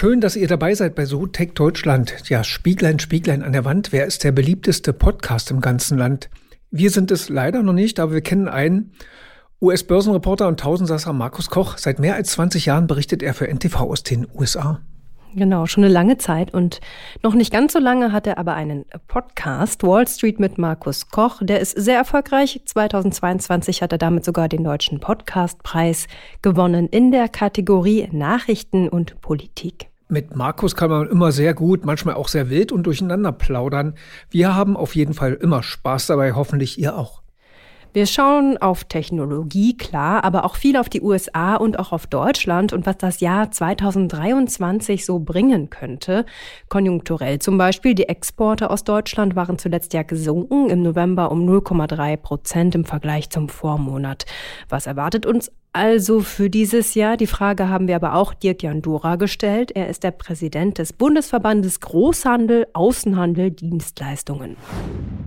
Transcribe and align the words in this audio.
Schön, 0.00 0.20
dass 0.20 0.36
ihr 0.36 0.46
dabei 0.46 0.76
seid 0.76 0.94
bei 0.94 1.06
SoTech 1.06 1.54
Deutschland. 1.54 2.14
Ja, 2.28 2.44
Spieglein, 2.44 3.00
Spieglein 3.00 3.42
an 3.42 3.50
der 3.50 3.64
Wand. 3.64 3.90
Wer 3.90 4.06
ist 4.06 4.22
der 4.22 4.30
beliebteste 4.30 4.92
Podcast 4.92 5.50
im 5.50 5.60
ganzen 5.60 5.98
Land? 5.98 6.30
Wir 6.70 6.90
sind 6.92 7.10
es 7.10 7.28
leider 7.28 7.64
noch 7.64 7.72
nicht, 7.72 7.98
aber 7.98 8.12
wir 8.12 8.20
kennen 8.20 8.46
einen. 8.46 8.92
US-Börsenreporter 9.60 10.46
und 10.46 10.60
Tausendsasser 10.60 11.12
Markus 11.12 11.50
Koch. 11.50 11.78
Seit 11.78 11.98
mehr 11.98 12.14
als 12.14 12.30
20 12.30 12.66
Jahren 12.66 12.86
berichtet 12.86 13.24
er 13.24 13.34
für 13.34 13.48
NTV 13.48 13.74
aus 13.80 14.04
den 14.04 14.28
USA. 14.32 14.80
Genau, 15.34 15.66
schon 15.66 15.82
eine 15.82 15.92
lange 15.92 16.16
Zeit 16.16 16.54
und 16.54 16.80
noch 17.24 17.34
nicht 17.34 17.52
ganz 17.52 17.72
so 17.72 17.80
lange 17.80 18.12
hat 18.12 18.28
er 18.28 18.38
aber 18.38 18.54
einen 18.54 18.84
Podcast, 19.08 19.82
Wall 19.82 20.06
Street 20.06 20.38
mit 20.38 20.58
Markus 20.58 21.10
Koch. 21.10 21.40
Der 21.42 21.58
ist 21.58 21.72
sehr 21.72 21.96
erfolgreich. 21.96 22.62
2022 22.64 23.82
hat 23.82 23.90
er 23.90 23.98
damit 23.98 24.24
sogar 24.24 24.48
den 24.48 24.62
Deutschen 24.62 25.00
Podcastpreis 25.00 26.06
gewonnen 26.40 26.86
in 26.86 27.10
der 27.10 27.28
Kategorie 27.28 28.08
Nachrichten 28.12 28.88
und 28.88 29.20
Politik. 29.20 29.87
Mit 30.10 30.34
Markus 30.34 30.74
kann 30.74 30.88
man 30.88 31.06
immer 31.08 31.32
sehr 31.32 31.52
gut, 31.52 31.84
manchmal 31.84 32.14
auch 32.14 32.28
sehr 32.28 32.48
wild 32.48 32.72
und 32.72 32.84
durcheinander 32.84 33.30
plaudern. 33.30 33.94
Wir 34.30 34.54
haben 34.54 34.74
auf 34.74 34.96
jeden 34.96 35.12
Fall 35.12 35.34
immer 35.34 35.62
Spaß 35.62 36.06
dabei, 36.06 36.32
hoffentlich 36.32 36.78
ihr 36.78 36.96
auch. 36.96 37.20
Wir 37.94 38.06
schauen 38.06 38.58
auf 38.58 38.84
Technologie, 38.84 39.76
klar, 39.76 40.22
aber 40.22 40.44
auch 40.44 40.56
viel 40.56 40.76
auf 40.76 40.88
die 40.88 41.00
USA 41.00 41.56
und 41.56 41.78
auch 41.78 41.92
auf 41.92 42.06
Deutschland 42.06 42.72
und 42.72 42.86
was 42.86 42.98
das 42.98 43.20
Jahr 43.20 43.50
2023 43.50 45.04
so 45.06 45.18
bringen 45.18 45.68
könnte. 45.70 46.26
Konjunkturell 46.68 47.38
zum 47.38 47.56
Beispiel, 47.56 47.94
die 47.94 48.08
Exporte 48.08 48.70
aus 48.70 48.84
Deutschland 48.84 49.36
waren 49.36 49.58
zuletzt 49.58 49.94
ja 49.94 50.02
gesunken, 50.02 50.68
im 50.68 50.82
November 50.82 51.30
um 51.30 51.48
0,3 51.48 52.16
Prozent 52.18 52.74
im 52.74 52.84
Vergleich 52.84 53.30
zum 53.30 53.48
Vormonat. 53.48 54.26
Was 54.68 54.86
erwartet 54.86 55.24
uns 55.24 55.50
also 55.72 56.20
für 56.20 56.50
dieses 56.50 56.94
Jahr. 56.94 57.16
Die 57.16 57.26
Frage 57.26 57.68
haben 57.68 57.88
wir 57.88 57.96
aber 57.96 58.14
auch 58.14 58.34
Dirk 58.34 58.62
Jandura 58.62 59.16
gestellt. 59.16 59.70
Er 59.74 59.88
ist 59.88 60.02
der 60.02 60.10
Präsident 60.10 60.78
des 60.78 60.92
Bundesverbandes 60.92 61.80
Großhandel, 61.80 62.66
Außenhandel, 62.72 63.50
Dienstleistungen. 63.50 64.56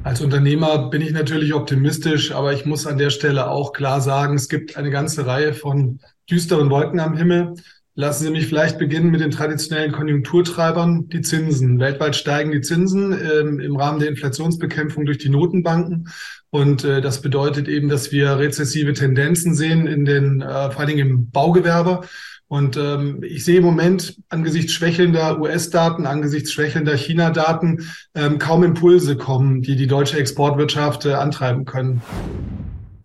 Als 0.03 0.21
Unternehmer 0.21 0.89
bin 0.89 1.01
ich 1.01 1.11
natürlich 1.11 1.53
optimistisch, 1.53 2.31
aber 2.31 2.53
ich 2.53 2.65
muss 2.65 2.87
an 2.87 2.97
der 2.97 3.11
Stelle 3.11 3.49
auch 3.49 3.71
klar 3.71 4.01
sagen, 4.01 4.35
es 4.35 4.49
gibt 4.49 4.77
eine 4.77 4.89
ganze 4.89 5.25
Reihe 5.25 5.53
von 5.53 5.99
düsteren 6.29 6.69
Wolken 6.69 6.99
am 6.99 7.15
Himmel. 7.15 7.53
Lassen 7.93 8.23
Sie 8.23 8.31
mich 8.31 8.47
vielleicht 8.47 8.79
beginnen 8.79 9.11
mit 9.11 9.19
den 9.19 9.31
traditionellen 9.31 9.91
Konjunkturtreibern, 9.91 11.09
die 11.09 11.21
Zinsen. 11.21 11.77
Weltweit 11.79 12.15
steigen 12.15 12.51
die 12.51 12.61
Zinsen 12.61 13.11
ähm, 13.11 13.59
im 13.59 13.75
Rahmen 13.75 13.99
der 13.99 14.07
Inflationsbekämpfung 14.07 15.05
durch 15.05 15.17
die 15.17 15.27
Notenbanken. 15.27 16.07
Und 16.51 16.85
äh, 16.85 17.01
das 17.01 17.21
bedeutet 17.21 17.67
eben, 17.67 17.89
dass 17.89 18.13
wir 18.13 18.37
rezessive 18.37 18.93
Tendenzen 18.93 19.55
sehen 19.55 19.87
in 19.87 20.05
den, 20.05 20.41
äh, 20.41 20.71
vor 20.71 20.79
allen 20.79 20.87
Dingen 20.87 21.07
im 21.09 21.31
Baugewerbe. 21.31 22.01
Und 22.47 22.77
ähm, 22.77 23.23
ich 23.23 23.43
sehe 23.43 23.57
im 23.57 23.65
Moment 23.65 24.17
angesichts 24.29 24.71
schwächelnder 24.71 25.41
US-Daten, 25.41 26.05
angesichts 26.05 26.53
schwächelnder 26.53 26.95
China-Daten 26.95 27.89
ähm, 28.15 28.39
kaum 28.39 28.63
Impulse 28.63 29.17
kommen, 29.17 29.61
die 29.61 29.75
die 29.75 29.87
deutsche 29.87 30.17
Exportwirtschaft 30.17 31.05
äh, 31.05 31.13
antreiben 31.13 31.65
können. 31.65 32.01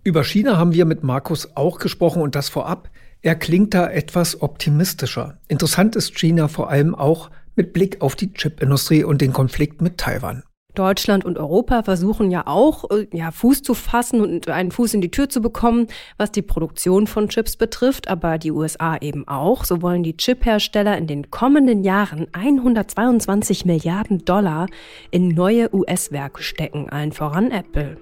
Über 0.05 0.23
China 0.23 0.57
haben 0.57 0.75
wir 0.75 0.85
mit 0.85 1.03
Markus 1.03 1.57
auch 1.57 1.81
gesprochen 1.81 2.23
und 2.23 2.37
das 2.37 2.49
vorab. 2.49 2.89
Er 3.27 3.35
klingt 3.35 3.75
da 3.75 3.91
etwas 3.91 4.41
optimistischer. 4.41 5.39
Interessant 5.49 5.97
ist 5.97 6.17
China 6.17 6.47
vor 6.47 6.71
allem 6.71 6.95
auch 6.95 7.29
mit 7.57 7.73
Blick 7.73 8.01
auf 8.01 8.15
die 8.15 8.33
Chipindustrie 8.33 9.03
und 9.03 9.21
den 9.21 9.33
Konflikt 9.33 9.83
mit 9.83 9.99
Taiwan. 9.99 10.45
Deutschland 10.77 11.25
und 11.25 11.37
Europa 11.37 11.83
versuchen 11.83 12.31
ja 12.31 12.47
auch, 12.47 12.89
äh, 12.89 13.09
ja, 13.13 13.33
Fuß 13.33 13.63
zu 13.63 13.75
fassen 13.75 14.21
und 14.21 14.49
einen 14.49 14.71
Fuß 14.71 14.95
in 14.95 15.01
die 15.01 15.11
Tür 15.11 15.29
zu 15.29 15.41
bekommen, 15.41 15.89
was 16.19 16.31
die 16.31 16.43
Produktion 16.43 17.09
von 17.09 17.29
Chips 17.29 17.57
betrifft, 17.57 18.07
aber 18.07 18.39
die 18.39 18.53
USA 18.53 18.97
eben 18.99 19.27
auch. 19.27 19.65
So 19.65 19.83
wollen 19.83 20.05
die 20.05 20.17
Chiphersteller 20.17 20.97
in 20.97 21.09
den 21.09 21.29
kommenden 21.29 21.83
Jahren 21.83 22.29
122 22.31 23.65
Milliarden 23.65 24.25
Dollar 24.25 24.69
in 25.11 25.31
neue 25.31 25.75
US-Werke 25.75 26.45
stecken, 26.45 26.91
allen 26.91 27.11
voran 27.11 27.51
Apple. 27.51 27.97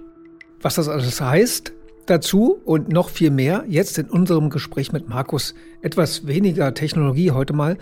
Was 0.60 0.74
das 0.74 0.90
alles 0.90 1.18
heißt, 1.18 1.72
dazu 2.06 2.58
und 2.64 2.88
noch 2.88 3.08
viel 3.08 3.30
mehr 3.30 3.64
jetzt 3.68 3.98
in 3.98 4.10
unserem 4.10 4.50
Gespräch 4.50 4.92
mit 4.92 5.08
Markus. 5.08 5.54
Etwas 5.82 6.26
weniger 6.26 6.74
Technologie 6.74 7.30
heute 7.30 7.52
mal, 7.52 7.78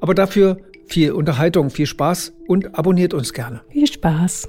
aber 0.00 0.14
dafür 0.14 0.58
viel 0.86 1.12
Unterhaltung, 1.12 1.70
viel 1.70 1.86
Spaß 1.86 2.32
und 2.46 2.78
abonniert 2.78 3.14
uns 3.14 3.32
gerne. 3.32 3.62
Viel 3.70 3.86
Spaß. 3.86 4.46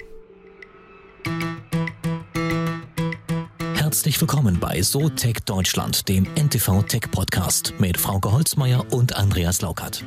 Herzlich 3.75 4.19
willkommen 4.19 4.57
bei 4.59 4.81
SoTech 4.81 5.41
Deutschland, 5.45 6.09
dem 6.09 6.25
NTV 6.35 6.84
Tech 6.84 7.12
Podcast 7.12 7.74
mit 7.80 7.97
Frauke 7.97 8.31
Holzmeier 8.31 8.85
und 8.91 9.16
Andreas 9.16 9.62
Laukert. 9.62 10.03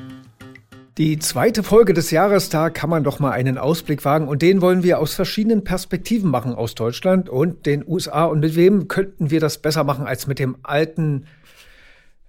Die 0.99 1.19
zweite 1.19 1.63
Folge 1.63 1.93
des 1.93 2.11
Jahres, 2.11 2.49
da 2.49 2.71
kann 2.71 2.89
man 2.89 3.05
doch 3.05 3.19
mal 3.19 3.31
einen 3.31 3.59
Ausblick 3.59 4.07
wagen 4.07 4.29
und 4.29 4.41
den 4.41 4.63
wollen 4.63 4.83
wir 4.83 4.99
aus 4.99 5.13
verschiedenen 5.13 5.63
Perspektiven 5.63 6.31
machen 6.31 6.55
aus 6.55 6.75
Deutschland 6.75 7.29
und 7.29 7.67
den 7.67 7.85
USA. 7.87 8.25
Und 8.25 8.41
mit 8.41 8.57
wem 8.57 8.89
könnten 8.89 9.31
wir 9.31 9.39
das 9.39 9.59
besser 9.59 9.85
machen 9.85 10.07
als 10.07 10.27
mit 10.27 10.39
dem 10.39 10.57
alten 10.63 11.27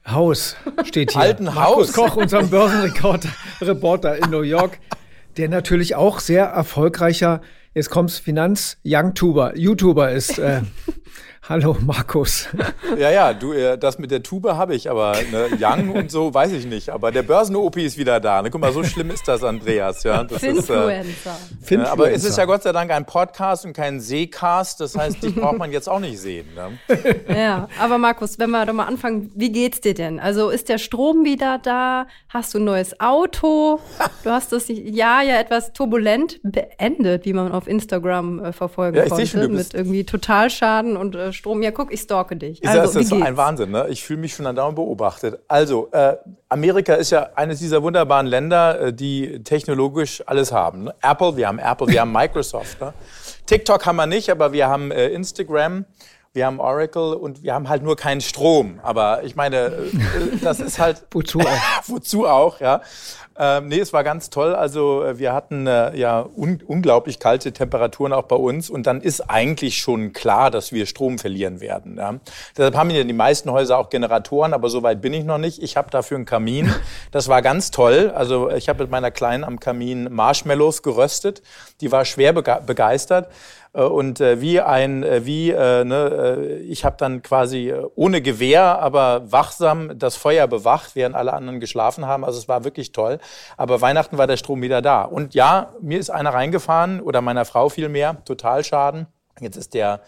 Haus 0.05 0.57
steht 0.83 1.13
hier. 1.13 1.21
Alten 1.21 1.45
Markus 1.45 1.87
Haus. 1.87 1.93
Koch, 1.93 2.17
unserem 2.17 2.49
Börsenrekord-Reporter 2.49 4.17
in 4.17 4.31
New 4.31 4.41
York, 4.41 4.79
der 5.37 5.47
natürlich 5.47 5.95
auch 5.95 6.19
sehr 6.19 6.43
erfolgreicher, 6.47 7.39
jetzt 7.73 7.89
kommt's, 7.89 8.17
Finanz-Youngtuber, 8.17 9.57
YouTuber 9.57 10.11
ist. 10.11 10.39
Äh, 10.39 10.63
Hallo 11.47 11.75
Markus. 11.85 12.47
Ja, 12.97 13.11
ja, 13.11 13.33
du, 13.33 13.51
äh, 13.53 13.77
das 13.77 13.99
mit 13.99 14.09
der 14.11 14.23
Tube 14.23 14.45
habe 14.55 14.73
ich, 14.73 14.89
aber 14.89 15.13
ne, 15.31 15.49
Young 15.59 15.91
und 15.91 16.09
so 16.09 16.33
weiß 16.33 16.51
ich 16.53 16.65
nicht. 16.65 16.89
Aber 16.89 17.11
der 17.11 17.21
Börsen-OP 17.21 17.75
ist 17.77 17.97
wieder 17.97 18.19
da. 18.19 18.41
Ne? 18.41 18.49
Guck 18.49 18.61
mal, 18.61 18.71
so 18.71 18.83
schlimm 18.83 19.11
ist 19.11 19.27
das, 19.27 19.43
Andreas. 19.43 20.03
Ja, 20.03 20.23
das 20.23 20.39
Finfluencer. 20.39 21.37
Ist, 21.61 21.71
äh, 21.71 21.77
aber 21.77 22.11
es 22.11 22.23
ist 22.23 22.37
ja 22.37 22.45
Gott 22.45 22.63
sei 22.63 22.71
Dank 22.71 22.89
ein 22.91 23.05
Podcast 23.05 23.65
und 23.65 23.73
kein 23.73 23.99
Seecast. 23.99 24.79
Das 24.79 24.97
heißt, 24.97 25.21
dich 25.21 25.35
braucht 25.35 25.57
man 25.57 25.71
jetzt 25.71 25.87
auch 25.89 25.99
nicht 25.99 26.17
sehen. 26.19 26.47
Ne? 26.55 26.79
Ja, 27.37 27.67
aber 27.79 27.97
Markus, 27.97 28.39
wenn 28.39 28.49
wir 28.49 28.65
doch 28.65 28.73
mal 28.73 28.85
anfangen, 28.85 29.31
wie 29.35 29.51
geht's 29.51 29.81
dir 29.81 29.93
denn? 29.93 30.19
Also 30.19 30.49
ist 30.49 30.69
der 30.69 30.77
Strom 30.79 31.23
wieder 31.23 31.59
da? 31.61 32.07
Hast 32.29 32.53
du 32.53 32.57
ein 32.59 32.63
neues 32.63 32.99
Auto? 32.99 33.79
Du 34.23 34.29
hast 34.31 34.51
das 34.53 34.65
Jahr 34.69 35.21
ja 35.23 35.39
etwas 35.39 35.71
turbulent 35.73 36.39
beendet, 36.43 37.25
wie 37.25 37.33
man 37.33 37.51
auf 37.51 37.67
Instagram 37.67 38.43
äh, 38.43 38.53
verfolgen 38.53 38.97
Ja, 38.97 39.03
ich 39.03 39.09
konnte. 39.09 39.27
schon, 39.27 39.41
du 39.41 39.49
bist- 39.49 39.73
mit 39.73 39.79
irgendwie 39.81 40.03
Totalschaden 40.03 40.96
und 40.99 41.15
äh, 41.15 41.31
Strom. 41.33 41.61
Ja, 41.61 41.71
guck, 41.71 41.91
ich 41.93 42.01
stalke 42.01 42.35
dich. 42.35 42.61
Ist 42.61 42.69
Also, 42.69 42.99
das, 42.99 43.05
ist 43.05 43.13
ein? 43.13 43.37
Wahnsinn, 43.37 43.71
ne? 43.71 43.87
Ich 43.89 44.03
fühle 44.03 44.19
mich 44.19 44.33
schon 44.33 44.45
andauernd 44.45 44.75
beobachtet. 44.75 45.39
Also, 45.47 45.89
äh, 45.91 46.15
Amerika 46.49 46.95
ist 46.95 47.11
ja 47.11 47.29
eines 47.35 47.59
dieser 47.59 47.83
wunderbaren 47.83 48.27
Länder, 48.27 48.79
äh, 48.79 48.93
die 48.93 49.43
technologisch 49.43 50.23
alles 50.25 50.51
haben. 50.51 50.85
Ne? 50.85 50.95
Apple, 51.01 51.37
wir 51.37 51.47
haben 51.47 51.59
Apple, 51.59 51.87
wir 51.87 52.01
haben 52.01 52.11
Microsoft. 52.11 52.81
Ne? 52.81 52.93
TikTok 53.45 53.85
haben 53.85 53.95
wir 53.95 54.07
nicht, 54.07 54.29
aber 54.29 54.51
wir 54.51 54.67
haben 54.67 54.91
äh, 54.91 55.07
Instagram. 55.09 55.85
Wir 56.37 56.45
haben 56.45 56.59
Oracle 56.59 57.15
und 57.15 57.41
wir 57.41 57.55
haben 57.55 57.67
halt 57.67 57.81
nur 57.81 57.95
keinen 57.95 58.21
Strom. 58.21 58.79
Aber 58.83 59.23
ich 59.23 59.35
meine, 59.35 59.57
äh, 59.57 60.37
das 60.39 60.59
ist 60.59 60.77
halt. 60.77 61.01
Wozu 61.11 61.39
auch? 61.39 61.47
Wozu 61.87 62.27
auch, 62.27 62.59
ja. 62.59 62.81
Ähm, 63.39 63.69
nee, 63.69 63.79
es 63.79 63.91
war 63.91 64.03
ganz 64.03 64.29
toll. 64.29 64.53
Also 64.53 65.03
äh, 65.03 65.17
wir 65.17 65.33
hatten 65.33 65.65
äh, 65.65 65.95
ja 65.97 66.27
un 66.35 66.61
unglaublich 66.65 67.17
kalte 67.17 67.53
Temperaturen 67.53 68.13
auch 68.13 68.25
bei 68.25 68.35
uns 68.35 68.69
und 68.69 68.85
dann 68.85 69.01
ist 69.01 69.21
eigentlich 69.21 69.77
schon 69.77 70.13
klar, 70.13 70.51
dass 70.51 70.71
wir 70.71 70.85
Strom 70.85 71.17
verlieren 71.17 71.59
werden. 71.59 71.97
Ja. 71.97 72.15
Deshalb 72.55 72.75
haben 72.75 72.91
ja 72.91 73.03
die 73.03 73.13
meisten 73.13 73.51
Häuser 73.51 73.79
auch 73.79 73.89
Generatoren, 73.89 74.53
aber 74.53 74.69
so 74.69 74.83
weit 74.83 75.01
bin 75.01 75.13
ich 75.13 75.23
noch 75.23 75.39
nicht. 75.39 75.63
Ich 75.63 75.75
habe 75.75 75.89
dafür 75.89 76.17
einen 76.17 76.25
Kamin. 76.25 76.71
Das 77.11 77.29
war 77.29 77.41
ganz 77.41 77.71
toll. 77.71 78.11
Also 78.13 78.51
ich 78.51 78.69
habe 78.69 78.83
mit 78.83 78.91
meiner 78.91 79.09
Kleinen 79.09 79.43
am 79.43 79.59
Kamin 79.59 80.13
Marshmallows 80.13 80.83
geröstet. 80.83 81.41
Die 81.81 81.91
war 81.91 82.05
schwer 82.05 82.33
bege 82.33 82.61
begeistert. 82.63 83.27
Äh, 83.77 83.83
Und 83.83 84.19
äh, 84.19 84.41
wie 84.41 84.59
ein, 84.59 85.03
äh, 85.03 85.25
wie, 85.25 85.51
äh, 85.51 85.85
ne, 85.85 86.37
äh, 86.39 86.57
ich 86.61 86.83
habe 86.83 86.97
dann 86.97 87.21
quasi 87.21 87.69
äh, 87.69 87.85
ohne 87.95 88.21
Gewehr, 88.21 88.79
aber 88.79 89.31
wachsam 89.31 89.97
das 89.97 90.15
Feuer 90.15 90.47
bewacht, 90.47 90.95
während 90.95 91.15
alle 91.15 91.33
anderen 91.33 91.59
geschlafen 91.59 92.05
haben. 92.07 92.25
Also 92.25 92.39
es 92.39 92.47
war 92.47 92.63
wirklich 92.63 92.91
toll. 92.91 93.19
Aber 93.55 93.79
Weihnachten 93.79 94.17
war 94.17 94.27
der 94.27 94.37
Strom 94.37 94.61
wieder 94.61 94.81
da. 94.81 95.03
Und 95.03 95.35
ja, 95.35 95.73
mir 95.79 95.99
ist 95.99 96.09
einer 96.09 96.33
reingefahren 96.33 96.99
oder 97.01 97.21
meiner 97.21 97.45
Frau 97.45 97.69
vielmehr, 97.69 98.17
Totalschaden. 98.25 99.07
Jetzt 99.39 99.57
ist 99.57 99.73
der 99.75 100.01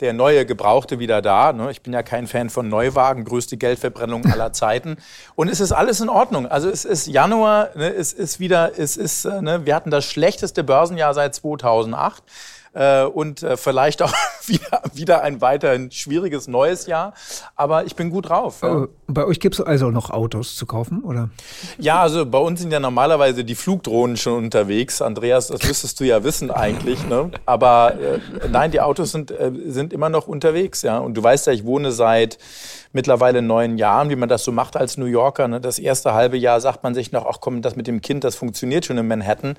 der 0.00 0.14
neue 0.14 0.46
Gebrauchte 0.46 0.98
wieder 0.98 1.20
da. 1.20 1.52
Ne? 1.52 1.70
Ich 1.70 1.82
bin 1.82 1.92
ja 1.92 2.02
kein 2.02 2.26
Fan 2.26 2.48
von 2.48 2.70
Neuwagen, 2.70 3.26
größte 3.26 3.58
Geldverbrennung 3.58 4.24
aller 4.24 4.50
Zeiten. 4.54 4.96
Und 5.34 5.48
es 5.48 5.60
ist 5.60 5.72
alles 5.72 6.00
in 6.00 6.08
Ordnung. 6.08 6.46
Also 6.46 6.70
es 6.70 6.86
ist 6.86 7.06
Januar, 7.06 7.68
ne? 7.74 7.92
es 7.92 8.14
ist 8.14 8.40
wieder, 8.40 8.78
es 8.78 8.96
ist, 8.96 9.26
ne? 9.26 9.66
wir 9.66 9.74
hatten 9.74 9.90
das 9.90 10.06
schlechteste 10.06 10.64
Börsenjahr 10.64 11.12
seit 11.12 11.34
2008 11.34 12.22
äh, 12.72 13.04
und 13.04 13.42
äh, 13.42 13.56
vielleicht 13.56 14.02
auch 14.02 14.12
wieder, 14.46 14.82
wieder 14.94 15.22
ein 15.22 15.40
weiterhin 15.40 15.90
schwieriges 15.90 16.48
neues 16.48 16.86
Jahr. 16.86 17.14
Aber 17.56 17.84
ich 17.84 17.96
bin 17.96 18.10
gut 18.10 18.28
drauf. 18.28 18.60
Ja. 18.62 18.84
Äh, 18.84 18.88
bei 19.08 19.24
euch 19.24 19.40
gibt 19.40 19.56
es 19.56 19.60
also 19.60 19.90
noch 19.90 20.10
Autos 20.10 20.56
zu 20.56 20.66
kaufen, 20.66 21.02
oder? 21.02 21.30
Ja, 21.78 22.00
also 22.00 22.24
bei 22.26 22.38
uns 22.38 22.60
sind 22.60 22.72
ja 22.72 22.80
normalerweise 22.80 23.44
die 23.44 23.54
Flugdrohnen 23.54 24.16
schon 24.16 24.44
unterwegs. 24.44 25.02
Andreas, 25.02 25.48
das 25.48 25.62
müsstest 25.66 25.98
du 26.00 26.04
ja 26.04 26.22
wissen 26.22 26.50
eigentlich. 26.50 27.04
Ne? 27.06 27.30
Aber 27.46 27.94
äh, 27.98 28.20
nein, 28.48 28.70
die 28.70 28.80
Autos 28.80 29.12
sind, 29.12 29.30
äh, 29.30 29.52
sind 29.66 29.92
immer 29.92 30.08
noch 30.08 30.28
unterwegs. 30.28 30.82
Ja? 30.82 30.98
Und 30.98 31.14
du 31.14 31.22
weißt 31.22 31.46
ja, 31.48 31.52
ich 31.52 31.64
wohne 31.64 31.92
seit 31.92 32.38
mittlerweile 32.92 33.40
neun 33.40 33.78
Jahren, 33.78 34.10
wie 34.10 34.16
man 34.16 34.28
das 34.28 34.42
so 34.42 34.50
macht 34.52 34.76
als 34.76 34.96
New 34.96 35.06
Yorker. 35.06 35.46
Ne? 35.46 35.60
Das 35.60 35.78
erste 35.78 36.12
halbe 36.12 36.36
Jahr 36.36 36.60
sagt 36.60 36.82
man 36.82 36.94
sich 36.94 37.12
noch, 37.12 37.26
ach 37.26 37.38
komm, 37.40 37.62
das 37.62 37.76
mit 37.76 37.86
dem 37.86 38.00
Kind, 38.00 38.24
das 38.24 38.34
funktioniert 38.34 38.84
schon 38.84 38.98
in 38.98 39.06
Manhattan. 39.06 39.56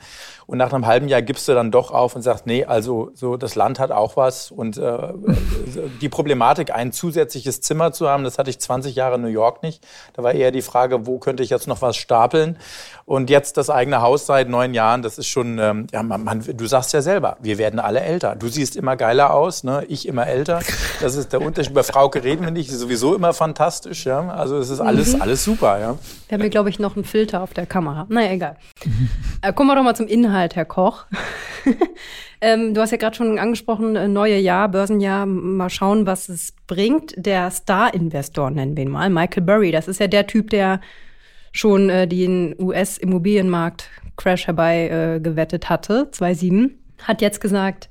Und 0.47 0.57
nach 0.57 0.73
einem 0.73 0.85
halben 0.85 1.07
Jahr 1.07 1.21
gibst 1.21 1.47
du 1.47 1.53
dann 1.53 1.71
doch 1.71 1.91
auf 1.91 2.15
und 2.15 2.23
sagst, 2.23 2.45
nee, 2.45 2.65
also 2.65 3.11
so 3.13 3.37
das 3.37 3.55
Land 3.55 3.79
hat 3.79 3.91
auch 3.91 4.17
was. 4.17 4.51
Und 4.51 4.77
äh, 4.77 4.97
die 6.01 6.09
Problematik, 6.09 6.73
ein 6.73 6.91
zusätzliches 6.91 7.61
Zimmer 7.61 7.93
zu 7.93 8.09
haben, 8.09 8.23
das 8.25 8.37
hatte 8.37 8.49
ich 8.49 8.59
20 8.59 8.95
Jahre 8.95 9.15
in 9.15 9.21
New 9.21 9.27
York 9.27 9.63
nicht. 9.63 9.85
Da 10.13 10.23
war 10.23 10.33
eher 10.33 10.51
die 10.51 10.61
Frage, 10.61 11.07
wo 11.07 11.17
könnte 11.17 11.41
ich 11.41 11.49
jetzt 11.49 11.67
noch 11.67 11.81
was 11.81 11.95
stapeln? 11.95 12.57
Und 13.05 13.29
jetzt 13.29 13.57
das 13.57 13.69
eigene 13.69 14.01
Haus 14.01 14.25
seit 14.25 14.49
neun 14.49 14.73
Jahren, 14.73 15.01
das 15.01 15.17
ist 15.17 15.27
schon, 15.27 15.57
ähm, 15.57 15.87
ja, 15.91 16.03
man, 16.03 16.23
man, 16.23 16.41
du 16.41 16.65
sagst 16.65 16.93
ja 16.93 17.01
selber, 17.01 17.37
wir 17.41 17.57
werden 17.57 17.79
alle 17.79 18.01
älter. 18.01 18.35
Du 18.35 18.47
siehst 18.47 18.75
immer 18.75 18.95
geiler 18.95 19.33
aus, 19.33 19.63
ne? 19.63 19.85
ich 19.87 20.07
immer 20.07 20.27
älter. 20.27 20.59
Das 21.01 21.15
ist 21.15 21.31
der 21.31 21.41
Unterschied. 21.41 21.71
Über 21.71 21.83
Frauke 21.83 22.23
reden 22.23 22.43
wir 22.43 22.51
nicht, 22.51 22.71
sowieso 22.71 23.15
immer 23.15 23.20
fantastisch. 23.33 24.05
Ja? 24.05 24.29
Also 24.29 24.57
es 24.57 24.69
ist 24.69 24.79
alles, 24.79 25.15
mhm. 25.15 25.21
alles 25.21 25.43
super. 25.43 25.79
Ja? 25.79 25.97
Wir 26.27 26.35
haben 26.35 26.41
hier, 26.41 26.49
glaube 26.49 26.69
ich, 26.69 26.79
noch 26.79 26.95
einen 26.95 27.05
Filter 27.05 27.41
auf 27.41 27.53
der 27.53 27.65
Kamera. 27.65 28.05
Naja, 28.09 28.31
egal. 28.31 28.57
äh, 29.41 29.53
kommen 29.53 29.69
wir 29.69 29.75
doch 29.75 29.83
mal 29.83 29.95
zum 29.95 30.07
Inhalt, 30.07 30.55
Herr 30.55 30.65
Koch. 30.65 31.05
ähm, 32.41 32.73
du 32.73 32.81
hast 32.81 32.91
ja 32.91 32.97
gerade 32.97 33.15
schon 33.15 33.39
angesprochen, 33.39 33.95
äh, 33.95 34.07
neue 34.07 34.37
Jahr, 34.37 34.69
Börsenjahr, 34.69 35.25
mal 35.25 35.69
schauen, 35.69 36.05
was 36.05 36.29
es 36.29 36.53
bringt. 36.67 37.13
Der 37.17 37.51
Star-Investor, 37.51 38.51
nennen 38.51 38.75
wir 38.75 38.83
ihn 38.83 38.91
mal, 38.91 39.09
Michael 39.09 39.43
Burry, 39.43 39.71
das 39.71 39.87
ist 39.87 39.99
ja 39.99 40.07
der 40.07 40.27
Typ, 40.27 40.49
der 40.49 40.81
schon 41.51 41.89
äh, 41.89 42.07
den 42.07 42.55
US-Immobilienmarkt 42.59 43.89
Crash 44.17 44.47
herbei 44.47 44.89
äh, 44.89 45.19
gewettet 45.19 45.69
hatte, 45.69 46.09
2007, 46.11 46.77
hat 47.03 47.21
jetzt 47.21 47.41
gesagt, 47.41 47.89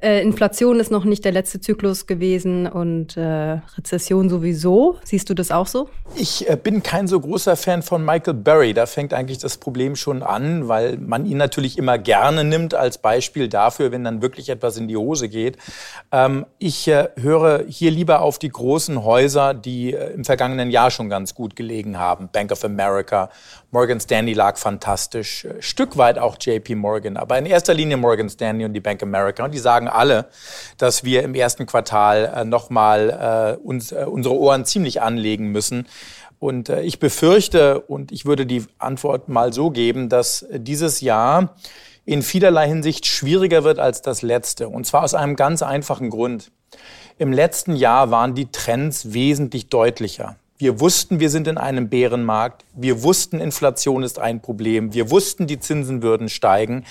äh, 0.00 0.22
Inflation 0.22 0.78
ist 0.78 0.90
noch 0.90 1.04
nicht 1.04 1.24
der 1.24 1.32
letzte 1.32 1.60
Zyklus 1.60 2.06
gewesen 2.06 2.66
und 2.66 3.16
äh, 3.16 3.58
Rezession 3.76 4.28
sowieso. 4.28 4.98
Siehst 5.04 5.30
du 5.30 5.34
das 5.34 5.50
auch 5.50 5.66
so? 5.66 5.88
Ich 6.16 6.48
äh, 6.48 6.56
bin 6.56 6.82
kein 6.82 7.08
so 7.08 7.18
großer 7.18 7.56
Fan 7.56 7.82
von 7.82 8.04
Michael 8.04 8.34
Burry. 8.34 8.74
Da 8.74 8.86
fängt 8.86 9.14
eigentlich 9.14 9.38
das 9.38 9.56
Problem 9.56 9.96
schon 9.96 10.22
an, 10.22 10.68
weil 10.68 10.98
man 10.98 11.26
ihn 11.26 11.38
natürlich 11.38 11.78
immer 11.78 11.98
gerne 11.98 12.44
nimmt 12.44 12.74
als 12.74 12.98
Beispiel 12.98 13.48
dafür, 13.48 13.90
wenn 13.90 14.04
dann 14.04 14.22
wirklich 14.22 14.48
etwas 14.48 14.76
in 14.76 14.88
die 14.88 14.96
Hose 14.96 15.28
geht. 15.28 15.56
Ähm, 16.12 16.46
ich 16.58 16.88
äh, 16.88 17.08
höre 17.16 17.64
hier 17.66 17.90
lieber 17.90 18.20
auf 18.20 18.38
die 18.38 18.50
großen 18.50 19.04
Häuser, 19.04 19.54
die 19.54 19.94
äh, 19.94 20.12
im 20.12 20.24
vergangenen 20.24 20.70
Jahr 20.70 20.90
schon 20.90 21.08
ganz 21.08 21.34
gut 21.34 21.56
gelegen 21.56 21.98
haben. 21.98 22.28
Bank 22.32 22.52
of 22.52 22.64
America, 22.64 23.30
Morgan 23.70 24.00
Stanley 24.00 24.32
lag 24.32 24.56
fantastisch, 24.56 25.44
äh, 25.44 25.60
Stück 25.60 25.96
weit 25.96 26.18
auch 26.18 26.36
JP 26.40 26.76
Morgan, 26.76 27.16
aber 27.16 27.38
in 27.38 27.46
erster 27.46 27.74
Linie 27.74 27.96
Morgan 27.96 28.28
Stanley 28.28 28.64
und 28.64 28.72
die 28.72 28.80
Bank 28.80 29.02
America. 29.02 29.44
Und 29.44 29.52
die 29.52 29.58
sagen 29.58 29.85
alle, 29.88 30.26
dass 30.78 31.04
wir 31.04 31.22
im 31.22 31.34
ersten 31.34 31.66
Quartal 31.66 32.32
äh, 32.34 32.44
nochmal 32.44 33.56
äh, 33.58 33.62
uns, 33.62 33.92
äh, 33.92 34.04
unsere 34.04 34.36
Ohren 34.36 34.64
ziemlich 34.64 35.02
anlegen 35.02 35.48
müssen. 35.48 35.86
Und 36.38 36.68
äh, 36.68 36.82
ich 36.82 36.98
befürchte, 36.98 37.80
und 37.80 38.12
ich 38.12 38.26
würde 38.26 38.46
die 38.46 38.64
Antwort 38.78 39.28
mal 39.28 39.52
so 39.52 39.70
geben, 39.70 40.08
dass 40.08 40.46
dieses 40.50 41.00
Jahr 41.00 41.54
in 42.04 42.22
vielerlei 42.22 42.68
Hinsicht 42.68 43.06
schwieriger 43.06 43.64
wird 43.64 43.78
als 43.78 44.00
das 44.00 44.22
letzte. 44.22 44.68
Und 44.68 44.86
zwar 44.86 45.02
aus 45.02 45.14
einem 45.14 45.36
ganz 45.36 45.62
einfachen 45.62 46.10
Grund. 46.10 46.52
Im 47.18 47.32
letzten 47.32 47.74
Jahr 47.74 48.10
waren 48.10 48.34
die 48.34 48.50
Trends 48.50 49.12
wesentlich 49.12 49.68
deutlicher. 49.68 50.36
Wir 50.58 50.80
wussten, 50.80 51.20
wir 51.20 51.28
sind 51.28 51.48
in 51.48 51.58
einem 51.58 51.90
Bärenmarkt. 51.90 52.64
Wir 52.74 53.02
wussten, 53.02 53.40
Inflation 53.40 54.02
ist 54.02 54.18
ein 54.18 54.40
Problem. 54.40 54.94
Wir 54.94 55.10
wussten, 55.10 55.46
die 55.46 55.60
Zinsen 55.60 56.02
würden 56.02 56.30
steigen. 56.30 56.84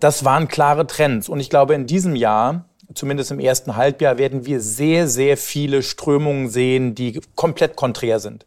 Das 0.00 0.24
waren 0.24 0.48
klare 0.48 0.86
Trends. 0.86 1.28
Und 1.28 1.40
ich 1.40 1.48
glaube, 1.48 1.74
in 1.74 1.86
diesem 1.86 2.14
Jahr, 2.14 2.66
zumindest 2.94 3.30
im 3.30 3.40
ersten 3.40 3.76
Halbjahr, 3.76 4.18
werden 4.18 4.44
wir 4.44 4.60
sehr, 4.60 5.08
sehr 5.08 5.38
viele 5.38 5.82
Strömungen 5.82 6.50
sehen, 6.50 6.94
die 6.94 7.20
komplett 7.34 7.74
konträr 7.74 8.20
sind. 8.20 8.44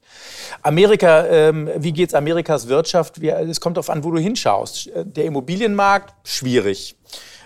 Amerika, 0.62 1.26
ähm, 1.26 1.70
wie 1.78 1.92
geht's 1.92 2.14
Amerikas 2.14 2.68
Wirtschaft? 2.68 3.18
Es 3.24 3.60
kommt 3.60 3.78
darauf 3.78 3.90
an, 3.90 4.04
wo 4.04 4.12
du 4.12 4.20
hinschaust. 4.20 4.92
Der 4.96 5.26
Immobilienmarkt, 5.26 6.14
schwierig. 6.24 6.96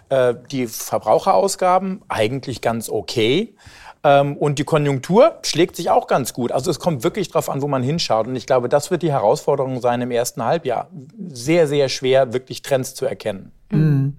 Äh, 0.09 0.35
die 0.51 0.67
Verbraucherausgaben, 0.67 2.01
eigentlich 2.09 2.59
ganz 2.61 2.89
okay. 2.89 3.55
Ähm, 4.03 4.35
und 4.37 4.59
die 4.59 4.63
Konjunktur 4.63 5.39
schlägt 5.43 5.75
sich 5.75 5.89
auch 5.89 6.07
ganz 6.07 6.33
gut. 6.33 6.51
Also 6.51 6.69
es 6.69 6.79
kommt 6.79 7.03
wirklich 7.03 7.29
darauf 7.29 7.49
an, 7.49 7.61
wo 7.61 7.67
man 7.67 7.83
hinschaut. 7.83 8.27
Und 8.27 8.35
ich 8.35 8.45
glaube, 8.45 8.69
das 8.69 8.91
wird 8.91 9.01
die 9.01 9.11
Herausforderung 9.11 9.79
sein 9.81 10.01
im 10.01 10.11
ersten 10.11 10.43
Halbjahr. 10.43 10.89
Sehr, 11.29 11.67
sehr 11.67 11.89
schwer, 11.89 12.33
wirklich 12.33 12.61
Trends 12.61 12.95
zu 12.95 13.05
erkennen. 13.05 13.51
Mhm. 13.71 14.15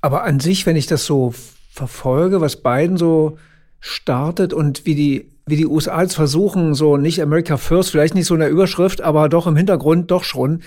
Aber 0.00 0.24
an 0.24 0.40
sich, 0.40 0.66
wenn 0.66 0.76
ich 0.76 0.86
das 0.86 1.06
so 1.06 1.32
verfolge, 1.70 2.40
was 2.40 2.56
Biden 2.62 2.96
so 2.96 3.38
startet 3.80 4.52
und 4.52 4.84
wie 4.84 4.94
die 4.94 5.32
wie 5.46 5.56
die 5.56 5.66
USA 5.66 6.02
jetzt 6.02 6.14
versuchen, 6.14 6.74
so 6.74 6.96
nicht 6.96 7.20
America 7.20 7.56
First, 7.56 7.90
vielleicht 7.90 8.14
nicht 8.14 8.26
so 8.26 8.34
in 8.34 8.40
der 8.40 8.50
Überschrift, 8.50 9.00
aber 9.00 9.28
doch 9.28 9.46
im 9.46 9.56
Hintergrund 9.56 10.10
doch 10.10 10.24
schon, 10.24 10.62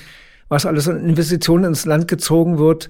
was 0.49 0.65
alles 0.65 0.87
an 0.89 1.07
Investitionen 1.07 1.63
ins 1.63 1.85
Land 1.85 2.07
gezogen 2.07 2.57
wird, 2.57 2.89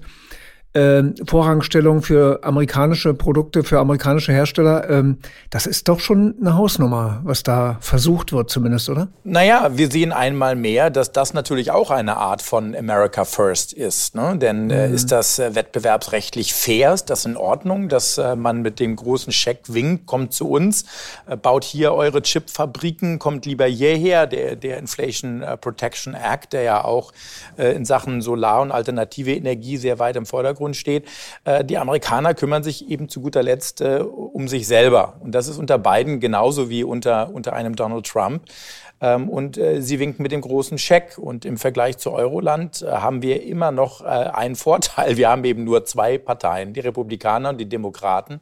äh, 0.76 1.02
Vorrangstellung 1.26 2.02
für 2.02 2.40
amerikanische 2.42 3.14
Produkte, 3.14 3.64
für 3.64 3.78
amerikanische 3.78 4.32
Hersteller. 4.32 4.88
Ähm, 4.90 5.18
das 5.50 5.66
ist 5.66 5.88
doch 5.88 6.00
schon 6.00 6.34
eine 6.40 6.56
Hausnummer, 6.56 7.20
was 7.24 7.42
da 7.42 7.78
versucht 7.80 8.32
wird 8.32 8.50
zumindest, 8.50 8.90
oder? 8.90 9.08
Naja, 9.24 9.70
wir 9.72 9.90
sehen 9.90 10.12
einmal 10.12 10.54
mehr, 10.54 10.90
dass 10.90 11.12
das 11.12 11.32
natürlich 11.32 11.70
auch 11.70 11.90
eine 11.90 12.18
Art 12.18 12.42
von 12.42 12.76
America 12.76 13.24
First 13.24 13.72
ist. 13.72 14.14
Ne? 14.14 14.36
Denn 14.36 14.70
äh, 14.70 14.88
mhm. 14.88 14.94
ist 14.94 15.12
das 15.12 15.38
äh, 15.38 15.54
wettbewerbsrechtlich 15.54 16.52
fair? 16.52 16.92
Ist 16.92 17.06
das 17.06 17.24
in 17.24 17.36
Ordnung, 17.36 17.88
dass 17.88 18.18
äh, 18.18 18.36
man 18.36 18.60
mit 18.60 18.78
dem 18.78 18.96
großen 18.96 19.32
Scheck 19.32 19.60
winkt, 19.68 20.06
kommt 20.06 20.34
zu 20.34 20.50
uns, 20.50 20.84
äh, 21.26 21.36
baut 21.36 21.64
hier 21.64 21.94
eure 21.94 22.20
Chipfabriken, 22.20 23.18
kommt 23.18 23.46
lieber 23.46 23.64
hierher, 23.64 24.26
der, 24.26 24.56
der 24.56 24.76
Inflation 24.78 25.42
äh, 25.42 25.56
Protection 25.56 26.14
Act, 26.14 26.52
der 26.52 26.62
ja 26.62 26.84
auch 26.84 27.12
in 27.56 27.84
Sachen 27.84 28.20
Solar 28.20 28.60
und 28.60 28.70
alternative 28.70 29.32
Energie 29.32 29.76
sehr 29.76 29.98
weit 29.98 30.16
im 30.16 30.26
Vordergrund 30.26 30.65
Vordergrund 30.66 30.76
steht. 30.76 31.04
Äh, 31.44 31.64
die 31.64 31.78
Amerikaner 31.78 32.34
kümmern 32.34 32.62
sich 32.62 32.88
eben 32.88 33.08
zu 33.08 33.20
guter 33.20 33.42
Letzt 33.42 33.80
äh, 33.80 34.00
um 34.00 34.48
sich 34.48 34.66
selber. 34.66 35.14
Und 35.20 35.32
das 35.32 35.48
ist 35.48 35.58
unter 35.58 35.78
Biden 35.78 36.20
genauso 36.20 36.68
wie 36.68 36.84
unter, 36.84 37.30
unter 37.32 37.52
einem 37.52 37.76
Donald 37.76 38.06
Trump. 38.06 38.42
Ähm, 39.00 39.28
und 39.28 39.58
äh, 39.58 39.80
sie 39.82 39.98
winken 39.98 40.22
mit 40.22 40.32
dem 40.32 40.40
großen 40.40 40.78
Scheck. 40.78 41.18
Und 41.18 41.44
im 41.44 41.56
Vergleich 41.56 41.98
zu 41.98 42.12
Euroland 42.12 42.84
haben 42.88 43.22
wir 43.22 43.42
immer 43.42 43.70
noch 43.70 44.00
einen 44.00 44.56
Vorteil. 44.56 45.16
Wir 45.16 45.28
haben 45.28 45.44
eben 45.44 45.64
nur 45.64 45.84
zwei 45.84 46.18
Parteien, 46.18 46.72
die 46.72 46.80
Republikaner 46.80 47.50
und 47.50 47.58
die 47.58 47.68
Demokraten. 47.68 48.40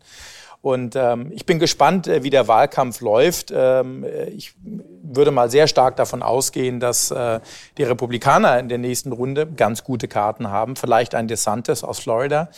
Und 0.65 0.97
ähm, 0.97 1.31
ich 1.35 1.45
bin 1.45 1.59
gespannt, 1.59 2.07
wie 2.07 2.31
der 2.31 2.49
Wahlkampf 2.49 3.03
läuft. 3.03 3.53
Ähm, 3.55 4.03
ich 4.35 4.55
würde 5.03 5.31
mal 5.31 5.51
sehr 5.51 5.67
stark 5.67 5.97
davon 5.97 6.23
ausgehen, 6.23 6.81
dass 6.81 7.11
äh, 7.11 7.41
die 7.77 7.83
Republikaner 7.83 8.59
in 8.59 8.71
der 8.71 8.79
nächsten 8.79 9.13
Runde 9.13 9.47
ganz 9.47 9.85
gute 9.85 10.09
Karten 10.09 10.49
haben. 10.49 10.75
Vielleicht 10.77 11.15
ein 11.15 11.29
DeSantis 11.29 11.85
aus 11.85 11.99
Florida. 11.99 12.49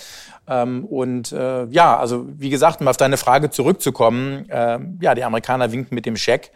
Ähm, 0.47 0.85
und 0.85 1.33
äh, 1.33 1.65
ja, 1.65 1.99
also 1.99 2.27
wie 2.29 2.49
gesagt, 2.49 2.81
um 2.81 2.87
auf 2.87 2.97
deine 2.97 3.17
Frage 3.17 3.51
zurückzukommen, 3.51 4.49
äh, 4.51 4.79
ja, 5.01 5.17
die 5.17 5.25
Amerikaner 5.25 5.73
winken 5.73 5.97
mit 5.97 6.07
dem 6.07 6.17
Scheck. 6.17 6.53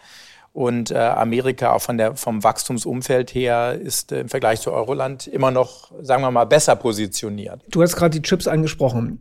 Und 0.53 0.93
äh, 0.93 0.99
Amerika 0.99 1.73
auch 1.73 1.83
von 1.83 1.99
der, 1.99 2.15
vom 2.15 2.45
Wachstumsumfeld 2.45 3.35
her 3.35 3.73
ist 3.73 4.13
äh, 4.13 4.21
im 4.21 4.29
Vergleich 4.29 4.61
zu 4.61 4.71
Euroland 4.71 5.27
immer 5.27 5.51
noch, 5.51 5.91
sagen 6.01 6.23
wir 6.23 6.31
mal, 6.31 6.45
besser 6.45 6.77
positioniert. 6.77 7.61
Du 7.69 7.83
hast 7.83 7.97
gerade 7.97 8.11
die 8.11 8.23
Chips 8.23 8.47
angesprochen. 8.47 9.19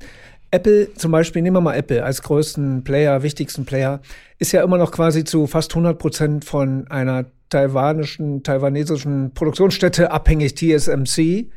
Apple 0.51 0.93
zum 0.95 1.11
Beispiel, 1.11 1.41
nehmen 1.41 1.57
wir 1.57 1.61
mal 1.61 1.75
Apple 1.75 2.03
als 2.03 2.21
größten 2.21 2.83
Player, 2.83 3.21
wichtigsten 3.23 3.65
Player, 3.65 4.01
ist 4.39 4.51
ja 4.51 4.63
immer 4.63 4.77
noch 4.77 4.91
quasi 4.91 5.23
zu 5.23 5.47
fast 5.47 5.71
100 5.71 5.97
Prozent 5.99 6.45
von 6.45 6.87
einer 6.89 7.25
taiwanischen, 7.49 8.43
taiwanesischen 8.43 9.33
Produktionsstätte 9.33 10.11
abhängig, 10.11 10.55
TSMC. 10.55 11.49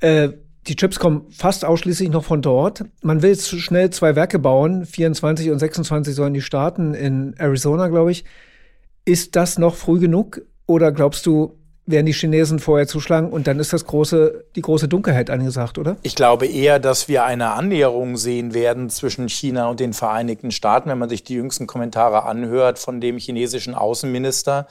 Äh, 0.00 0.30
die 0.66 0.76
Chips 0.76 0.98
kommen 0.98 1.26
fast 1.30 1.64
ausschließlich 1.64 2.10
noch 2.10 2.24
von 2.24 2.42
dort. 2.42 2.84
Man 3.02 3.22
will 3.22 3.30
jetzt 3.30 3.48
schnell 3.48 3.90
zwei 3.90 4.16
Werke 4.16 4.38
bauen. 4.38 4.84
24 4.84 5.50
und 5.50 5.58
26 5.58 6.14
sollen 6.14 6.34
die 6.34 6.42
starten 6.42 6.94
in 6.94 7.34
Arizona, 7.38 7.88
glaube 7.88 8.12
ich. 8.12 8.24
Ist 9.04 9.34
das 9.36 9.58
noch 9.58 9.74
früh 9.74 9.98
genug? 9.98 10.42
Oder 10.66 10.92
glaubst 10.92 11.24
du, 11.24 11.57
werden 11.90 12.04
die 12.04 12.12
Chinesen 12.12 12.58
vorher 12.58 12.86
zuschlagen 12.86 13.30
und 13.30 13.46
dann 13.46 13.58
ist 13.58 13.72
das 13.72 13.86
große, 13.86 14.44
die 14.56 14.60
große 14.60 14.88
Dunkelheit 14.88 15.30
angesagt, 15.30 15.78
oder? 15.78 15.96
Ich 16.02 16.14
glaube 16.14 16.46
eher, 16.46 16.78
dass 16.78 17.08
wir 17.08 17.24
eine 17.24 17.52
Annäherung 17.52 18.18
sehen 18.18 18.52
werden 18.52 18.90
zwischen 18.90 19.28
China 19.30 19.68
und 19.68 19.80
den 19.80 19.94
Vereinigten 19.94 20.50
Staaten. 20.50 20.90
Wenn 20.90 20.98
man 20.98 21.08
sich 21.08 21.24
die 21.24 21.34
jüngsten 21.34 21.66
Kommentare 21.66 22.24
anhört 22.24 22.78
von 22.78 23.00
dem 23.00 23.16
chinesischen 23.16 23.74
Außenminister, 23.74 24.66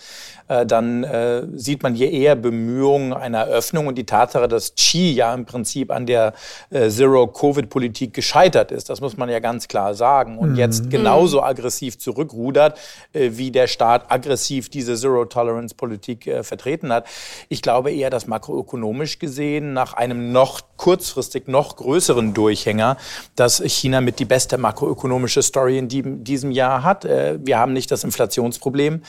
äh, 0.47 0.65
dann 0.65 1.03
äh, 1.03 1.43
sieht 1.53 1.81
man 1.81 1.95
hier 1.95 2.11
eher 2.11 2.35
Bemühungen 2.35 3.13
einer 3.13 3.47
Öffnung 3.47 3.87
und 3.87 3.97
die 3.97 4.05
Tatsache, 4.05 4.47
dass 4.47 4.75
Xi 4.75 5.11
ja 5.11 5.33
im 5.33 5.45
Prinzip 5.45 5.91
an 5.91 6.05
der 6.05 6.33
äh, 6.69 6.89
Zero-Covid-Politik 6.89 8.13
gescheitert 8.13 8.71
ist. 8.71 8.89
Das 8.91 9.01
muss 9.01 9.17
man 9.17 9.29
ja 9.29 9.39
ganz 9.39 9.67
klar 9.67 9.95
sagen. 9.95 10.37
Und 10.37 10.51
mhm. 10.51 10.57
jetzt 10.57 10.89
genauso 10.91 11.41
aggressiv 11.41 11.97
zurückrudert, 11.97 12.77
wie 13.13 13.51
der 13.51 13.67
Staat 13.67 14.11
aggressiv 14.11 14.69
diese 14.69 14.95
Zero-Tolerance-Politik 14.95 16.29
vertreten 16.43 16.93
hat. 16.93 17.06
Ich 17.49 17.61
glaube 17.61 17.91
eher, 17.91 18.09
dass 18.09 18.27
makroökonomisch 18.27 19.19
gesehen 19.19 19.73
nach 19.73 19.93
einem 19.93 20.31
noch 20.31 20.61
kurzfristig 20.77 21.47
noch 21.47 21.75
größeren 21.75 22.33
Durchhänger, 22.33 22.97
dass 23.35 23.61
China 23.65 24.01
mit 24.01 24.19
die 24.19 24.25
beste 24.25 24.57
makroökonomische 24.57 25.41
Story 25.41 25.77
in 25.77 26.23
diesem 26.23 26.51
Jahr 26.51 26.83
hat. 26.83 27.05
Äh, 27.05 27.39
wir 27.41 27.57
haben 27.57 27.73
nicht 27.73 27.91
das 27.91 28.03
Inflationsproblem. 28.03 29.01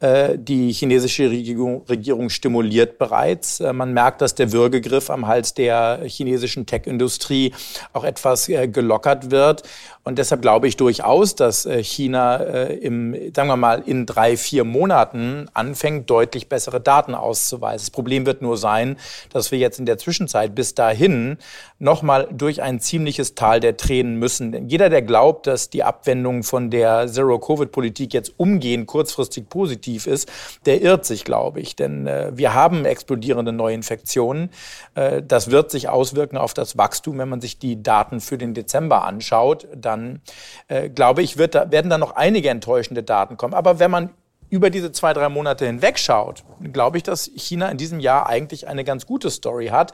Äh, 0.00 0.38
die 0.38 0.72
chinesische 0.72 1.30
Regierung 1.30 2.28
stimuliert 2.28 2.98
bereits. 2.98 3.60
Äh, 3.60 3.72
man 3.72 3.92
merkt, 3.92 4.20
dass 4.20 4.34
der 4.34 4.52
Würgegriff 4.52 5.10
am 5.10 5.26
Hals 5.26 5.54
der 5.54 6.00
chinesischen 6.04 6.66
Tech-Industrie 6.66 7.54
auch 7.92 8.04
etwas 8.04 8.46
gelockert 8.46 9.30
wird. 9.30 9.62
Und 10.02 10.18
deshalb 10.18 10.42
glaube 10.42 10.68
ich 10.68 10.76
durchaus, 10.76 11.34
dass 11.34 11.66
China 11.80 12.36
im, 12.36 13.14
sagen 13.34 13.48
wir 13.48 13.56
mal, 13.56 13.82
in 13.86 14.04
drei, 14.04 14.36
vier 14.36 14.64
Monaten 14.64 15.48
anfängt, 15.54 16.10
deutlich 16.10 16.48
bessere 16.48 16.80
Daten 16.80 17.14
auszuweisen. 17.44 17.86
Das 17.86 17.90
Problem 17.90 18.26
wird 18.26 18.42
nur 18.42 18.56
sein, 18.56 18.96
dass 19.30 19.50
wir 19.50 19.58
jetzt 19.58 19.78
in 19.78 19.86
der 19.86 19.98
Zwischenzeit 19.98 20.54
bis 20.54 20.74
dahin 20.74 21.36
nochmal 21.78 22.28
durch 22.32 22.62
ein 22.62 22.80
ziemliches 22.80 23.34
Tal 23.34 23.60
der 23.60 23.76
Tränen 23.76 24.18
müssen. 24.18 24.52
Denn 24.52 24.68
jeder, 24.68 24.88
der 24.88 25.02
glaubt, 25.02 25.46
dass 25.46 25.70
die 25.70 25.82
Abwendung 25.82 26.42
von 26.42 26.70
der 26.70 27.06
Zero-Covid-Politik 27.06 28.14
jetzt 28.14 28.34
umgehend 28.38 28.86
kurzfristig 28.86 29.48
positiv 29.48 30.06
ist, 30.06 30.30
der 30.64 30.80
irrt 30.80 31.04
sich, 31.04 31.24
glaube 31.24 31.60
ich. 31.60 31.76
Denn 31.76 32.06
äh, 32.06 32.32
wir 32.34 32.54
haben 32.54 32.84
explodierende 32.84 33.52
Neuinfektionen. 33.52 34.50
Äh, 34.94 35.22
das 35.22 35.50
wird 35.50 35.70
sich 35.70 35.88
auswirken 35.88 36.36
auf 36.36 36.54
das 36.54 36.78
Wachstum. 36.78 37.18
Wenn 37.18 37.28
man 37.28 37.40
sich 37.40 37.58
die 37.58 37.82
Daten 37.82 38.20
für 38.20 38.38
den 38.38 38.54
Dezember 38.54 39.04
anschaut, 39.04 39.66
dann 39.76 40.20
äh, 40.68 40.88
glaube 40.88 41.22
ich, 41.22 41.36
wird 41.36 41.54
da, 41.54 41.70
werden 41.70 41.90
da 41.90 41.98
noch 41.98 42.16
einige 42.16 42.48
enttäuschende 42.48 43.02
Daten 43.02 43.36
kommen. 43.36 43.54
Aber 43.54 43.78
wenn 43.78 43.90
man 43.90 44.10
über 44.54 44.70
diese 44.70 44.92
zwei, 44.92 45.12
drei 45.12 45.28
Monate 45.28 45.66
hinweg 45.66 45.98
schaut, 45.98 46.44
glaube 46.72 46.96
ich, 46.96 47.02
dass 47.02 47.28
China 47.34 47.68
in 47.70 47.76
diesem 47.76 47.98
Jahr 47.98 48.28
eigentlich 48.28 48.68
eine 48.68 48.84
ganz 48.84 49.04
gute 49.04 49.28
Story 49.30 49.66
hat 49.66 49.92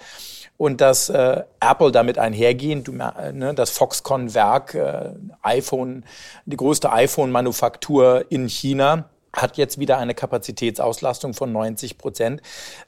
und 0.58 0.82
dass 0.82 1.08
äh, 1.08 1.44
Apple 1.60 1.90
damit 1.90 2.18
einhergehend, 2.18 2.86
äh, 2.88 3.32
ne, 3.32 3.54
das 3.54 3.70
Foxconn-Werk, 3.70 4.74
äh, 4.74 5.12
iPhone, 5.40 6.04
die 6.44 6.58
größte 6.58 6.92
iPhone-Manufaktur 6.92 8.26
in 8.28 8.50
China, 8.50 9.08
hat 9.32 9.56
jetzt 9.56 9.78
wieder 9.78 9.98
eine 9.98 10.14
Kapazitätsauslastung 10.14 11.34
von 11.34 11.52
90 11.52 11.98
Prozent. 11.98 12.42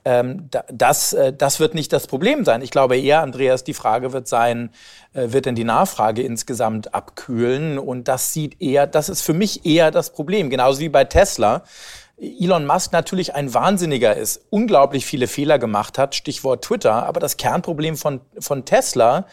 Ähm, 0.04 0.48
das, 0.72 1.12
äh, 1.12 1.32
das 1.32 1.60
wird 1.60 1.74
nicht 1.74 1.92
das 1.92 2.06
Problem 2.06 2.44
sein. 2.44 2.62
Ich 2.62 2.70
glaube 2.70 2.98
eher, 2.98 3.22
Andreas, 3.22 3.64
die 3.64 3.74
Frage 3.74 4.12
wird 4.12 4.28
sein, 4.28 4.70
äh, 5.14 5.32
wird 5.32 5.46
denn 5.46 5.54
die 5.54 5.64
Nachfrage 5.64 6.22
insgesamt 6.22 6.94
abkühlen? 6.94 7.78
Und 7.78 8.08
das 8.08 8.32
sieht 8.32 8.60
eher, 8.60 8.86
das 8.86 9.08
ist 9.08 9.22
für 9.22 9.34
mich 9.34 9.64
eher 9.64 9.90
das 9.90 10.10
Problem. 10.12 10.50
Genauso 10.50 10.80
wie 10.80 10.88
bei 10.88 11.04
Tesla. 11.04 11.62
Elon 12.18 12.66
Musk 12.66 12.92
natürlich 12.92 13.34
ein 13.34 13.52
Wahnsinniger 13.52 14.16
ist, 14.16 14.42
unglaublich 14.50 15.06
viele 15.06 15.26
Fehler 15.26 15.58
gemacht 15.58 15.98
hat, 15.98 16.14
Stichwort 16.14 16.62
Twitter, 16.64 17.04
aber 17.04 17.18
das 17.18 17.36
Kernproblem 17.36 17.96
von, 17.96 18.20
von 18.38 18.64
Tesla 18.64 19.26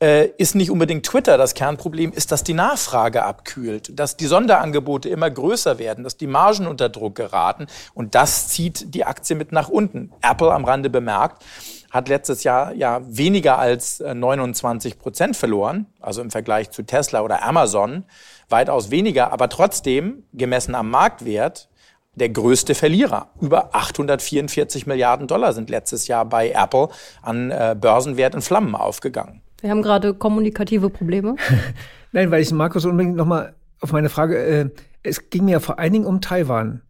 äh, 0.00 0.26
ist 0.38 0.54
nicht 0.54 0.70
unbedingt 0.70 1.06
Twitter. 1.06 1.36
Das 1.38 1.54
Kernproblem 1.54 2.12
ist, 2.12 2.32
dass 2.32 2.44
die 2.44 2.54
Nachfrage 2.54 3.24
abkühlt, 3.24 3.98
dass 3.98 4.16
die 4.16 4.26
Sonderangebote 4.26 5.08
immer 5.08 5.30
größer 5.30 5.78
werden, 5.78 6.04
dass 6.04 6.16
die 6.16 6.26
Margen 6.26 6.66
unter 6.66 6.88
Druck 6.88 7.16
geraten 7.16 7.66
und 7.94 8.14
das 8.14 8.48
zieht 8.48 8.94
die 8.94 9.04
Aktie 9.04 9.36
mit 9.36 9.52
nach 9.52 9.68
unten. 9.68 10.12
Apple 10.22 10.52
am 10.52 10.64
Rande 10.64 10.90
bemerkt, 10.90 11.44
hat 11.90 12.08
letztes 12.08 12.44
Jahr 12.44 12.72
ja 12.74 13.00
weniger 13.04 13.58
als 13.58 14.00
29 14.00 14.92
äh, 14.92 14.96
Prozent 14.96 15.36
verloren, 15.36 15.86
also 16.00 16.20
im 16.20 16.30
Vergleich 16.30 16.70
zu 16.70 16.82
Tesla 16.82 17.22
oder 17.22 17.42
Amazon 17.42 18.04
weitaus 18.48 18.90
weniger, 18.90 19.32
aber 19.32 19.48
trotzdem 19.48 20.24
gemessen 20.32 20.74
am 20.74 20.90
Marktwert 20.90 21.68
der 22.14 22.28
größte 22.30 22.74
Verlierer. 22.74 23.28
Über 23.40 23.74
844 23.74 24.86
Milliarden 24.86 25.26
Dollar 25.28 25.52
sind 25.52 25.70
letztes 25.70 26.08
Jahr 26.08 26.24
bei 26.24 26.50
Apple 26.50 26.88
an 27.22 27.50
äh, 27.50 27.76
Börsenwert 27.78 28.34
in 28.34 28.42
Flammen 28.42 28.74
aufgegangen. 28.74 29.42
Wir 29.60 29.70
haben 29.70 29.82
gerade 29.82 30.14
kommunikative 30.14 30.90
Probleme. 30.90 31.36
Nein, 32.12 32.30
weil 32.30 32.42
ich 32.42 32.52
Markus 32.52 32.84
unbedingt 32.84 33.16
nochmal 33.16 33.54
auf 33.80 33.92
meine 33.92 34.08
Frage, 34.08 34.38
äh, 34.38 34.70
es 35.02 35.30
ging 35.30 35.44
mir 35.44 35.60
vor 35.60 35.78
allen 35.78 35.92
Dingen 35.92 36.06
um 36.06 36.20
Taiwan. 36.20 36.82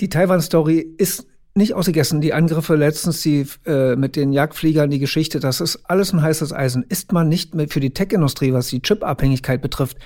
Die 0.00 0.08
Taiwan-Story 0.08 0.94
ist 0.98 1.26
nicht 1.54 1.74
ausgegessen. 1.74 2.20
Die 2.20 2.32
Angriffe 2.32 2.76
letztens, 2.76 3.20
die 3.22 3.46
äh, 3.66 3.96
mit 3.96 4.16
den 4.16 4.32
Jagdfliegern, 4.32 4.90
die 4.90 4.98
Geschichte, 4.98 5.40
das 5.40 5.60
ist 5.60 5.84
alles 5.84 6.12
ein 6.12 6.22
heißes 6.22 6.52
Eisen. 6.52 6.84
Ist 6.88 7.12
man 7.12 7.28
nicht 7.28 7.54
mehr 7.54 7.68
für 7.68 7.80
die 7.80 7.92
Tech-Industrie, 7.92 8.52
was 8.52 8.68
die 8.68 8.80
Chip-Abhängigkeit 8.80 9.60
betrifft, 9.60 9.98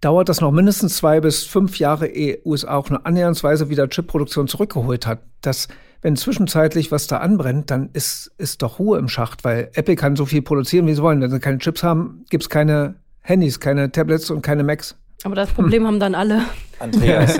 dauert 0.00 0.28
das 0.28 0.40
noch 0.40 0.50
mindestens 0.50 0.96
zwei 0.96 1.20
bis 1.20 1.44
fünf 1.44 1.78
Jahre, 1.78 2.08
ehe 2.08 2.40
USA 2.44 2.74
auch 2.74 2.90
nur 2.90 3.06
annäherungsweise 3.06 3.68
wieder 3.68 3.88
Chipproduktion 3.88 4.48
zurückgeholt 4.48 5.06
hat. 5.06 5.20
Das, 5.42 5.68
wenn 6.02 6.16
zwischenzeitlich 6.16 6.90
was 6.92 7.06
da 7.06 7.18
anbrennt, 7.18 7.70
dann 7.70 7.90
ist, 7.92 8.32
ist 8.38 8.62
doch 8.62 8.78
Ruhe 8.78 8.98
im 8.98 9.08
Schacht, 9.08 9.44
weil 9.44 9.70
Apple 9.74 9.96
kann 9.96 10.16
so 10.16 10.26
viel 10.26 10.42
produzieren, 10.42 10.86
wie 10.86 10.94
sie 10.94 11.02
wollen. 11.02 11.20
Wenn 11.20 11.30
sie 11.30 11.40
keine 11.40 11.58
Chips 11.58 11.82
haben, 11.82 12.24
gibt's 12.30 12.48
keine 12.48 12.96
Handys, 13.20 13.60
keine 13.60 13.92
Tablets 13.92 14.30
und 14.30 14.42
keine 14.42 14.64
Macs. 14.64 14.96
Aber 15.22 15.34
das 15.34 15.50
Problem 15.50 15.86
haben 15.86 16.00
dann 16.00 16.14
alle. 16.14 16.44
Andreas, 16.78 17.38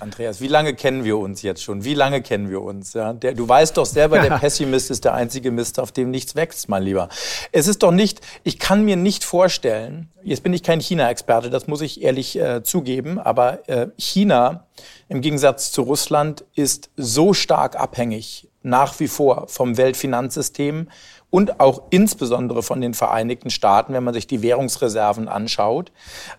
Andreas, 0.00 0.40
wie 0.40 0.48
lange 0.48 0.72
kennen 0.72 1.04
wir 1.04 1.18
uns 1.18 1.42
jetzt 1.42 1.62
schon? 1.62 1.84
Wie 1.84 1.92
lange 1.92 2.22
kennen 2.22 2.48
wir 2.48 2.62
uns? 2.62 2.94
Ja, 2.94 3.12
der, 3.12 3.34
du 3.34 3.46
weißt 3.46 3.76
doch 3.76 3.84
selber, 3.84 4.16
ja. 4.22 4.22
der 4.22 4.38
Pessimist 4.38 4.90
ist 4.90 5.04
der 5.04 5.12
einzige 5.12 5.50
Mist, 5.50 5.78
auf 5.78 5.92
dem 5.92 6.10
nichts 6.10 6.34
wächst, 6.36 6.70
mein 6.70 6.82
Lieber. 6.82 7.10
Es 7.52 7.66
ist 7.68 7.82
doch 7.82 7.90
nicht, 7.90 8.22
ich 8.44 8.58
kann 8.58 8.86
mir 8.86 8.96
nicht 8.96 9.24
vorstellen, 9.24 10.08
jetzt 10.22 10.42
bin 10.42 10.54
ich 10.54 10.62
kein 10.62 10.80
China-Experte, 10.80 11.50
das 11.50 11.66
muss 11.66 11.82
ich 11.82 12.02
ehrlich 12.02 12.38
äh, 12.40 12.62
zugeben, 12.62 13.18
aber 13.18 13.68
äh, 13.68 13.88
China 13.98 14.64
im 15.10 15.20
Gegensatz 15.20 15.70
zu 15.70 15.82
Russland 15.82 16.46
ist 16.54 16.88
so 16.96 17.34
stark 17.34 17.78
abhängig 17.78 18.48
nach 18.62 18.98
wie 19.00 19.08
vor 19.08 19.48
vom 19.48 19.76
Weltfinanzsystem 19.76 20.88
und 21.28 21.60
auch 21.60 21.82
insbesondere 21.90 22.62
von 22.62 22.80
den 22.80 22.94
Vereinigten 22.94 23.50
Staaten, 23.50 23.92
wenn 23.92 24.04
man 24.04 24.14
sich 24.14 24.26
die 24.26 24.40
Währungsreserven 24.40 25.28
anschaut. 25.28 25.92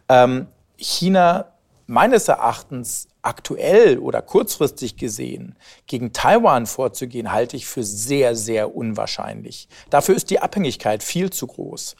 Ähm, 0.07 0.47
China 0.79 1.45
meines 1.87 2.27
Erachtens 2.27 3.07
aktuell 3.21 3.97
oder 3.97 4.21
kurzfristig 4.21 4.95
gesehen 4.95 5.55
gegen 5.87 6.13
Taiwan 6.13 6.67
vorzugehen, 6.67 7.31
halte 7.31 7.57
ich 7.57 7.65
für 7.65 7.83
sehr, 7.83 8.35
sehr 8.35 8.75
unwahrscheinlich. 8.75 9.67
Dafür 9.89 10.15
ist 10.15 10.29
die 10.29 10.39
Abhängigkeit 10.39 11.03
viel 11.03 11.31
zu 11.31 11.47
groß. 11.47 11.95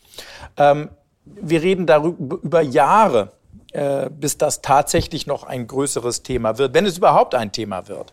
Ähm, 0.58 0.90
wir 1.26 1.62
reden 1.62 1.86
darüber 1.86 2.38
über 2.42 2.62
Jahre, 2.62 3.32
äh, 3.72 4.10
bis 4.10 4.38
das 4.38 4.62
tatsächlich 4.62 5.28
noch 5.28 5.44
ein 5.44 5.68
größeres 5.68 6.24
Thema 6.24 6.58
wird, 6.58 6.74
wenn 6.74 6.86
es 6.86 6.98
überhaupt 6.98 7.36
ein 7.36 7.52
Thema 7.52 7.88
wird. 7.88 8.12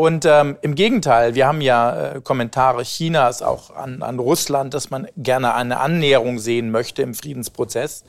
Und 0.00 0.26
ähm, 0.26 0.56
im 0.62 0.76
Gegenteil, 0.76 1.34
wir 1.34 1.48
haben 1.48 1.60
ja 1.60 2.12
äh, 2.12 2.20
Kommentare 2.20 2.84
Chinas 2.84 3.42
auch 3.42 3.74
an, 3.74 4.00
an 4.00 4.20
Russland, 4.20 4.72
dass 4.72 4.90
man 4.90 5.08
gerne 5.16 5.56
eine 5.56 5.80
Annäherung 5.80 6.38
sehen 6.38 6.70
möchte 6.70 7.02
im 7.02 7.14
Friedensprozess. 7.14 8.04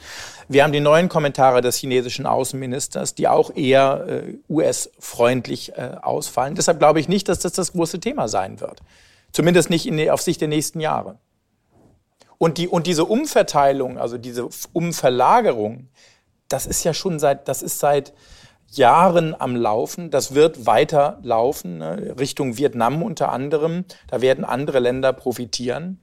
Wir 0.48 0.63
haben 0.63 0.72
die 0.72 0.81
neuen 0.81 1.10
Kommentare 1.10 1.62
des 1.62 1.77
chinesischen 1.77 2.27
Außenministers, 2.27 3.15
die 3.15 3.27
auch 3.27 3.55
eher 3.55 4.05
äh, 4.08 4.38
US-freundlich 4.48 5.75
äh, 5.79 5.96
ausfallen. 6.00 6.53
Deshalb 6.53 6.77
glaube 6.77 7.00
ich 7.00 7.10
nicht, 7.10 7.27
dass 7.27 7.39
das 7.39 7.53
das 7.53 7.72
große 7.72 8.00
Thema 8.00 8.27
sein 8.27 8.62
wird. 8.62 8.81
Zumindest 9.31 9.72
nicht 9.72 9.88
in, 9.88 10.12
auf 10.12 10.22
Sicht 10.22 10.41
der 10.41 10.48
nächsten 10.48 10.81
Jahre. 10.81 11.17
Und, 12.38 12.60
die, 12.60 12.67
und 12.67 12.86
diese 12.86 13.05
Umverteilung, 13.05 13.98
also 13.98 14.19
diese 14.19 14.48
Umverlagerung, 14.74 15.88
das 16.50 16.67
ist 16.67 16.84
ja 16.84 16.93
schon 16.93 17.17
seit, 17.17 17.48
das 17.48 17.63
ist 17.63 17.79
seit 17.79 18.13
Jahren 18.71 19.39
am 19.39 19.55
Laufen. 19.55 20.09
Das 20.09 20.35
wird 20.35 20.65
weiter 20.65 21.19
laufen, 21.23 21.79
ne? 21.79 22.15
Richtung 22.19 22.57
Vietnam 22.57 23.01
unter 23.03 23.31
anderem. 23.31 23.85
Da 24.07 24.21
werden 24.21 24.45
andere 24.45 24.79
Länder 24.79 25.13
profitieren. 25.13 25.99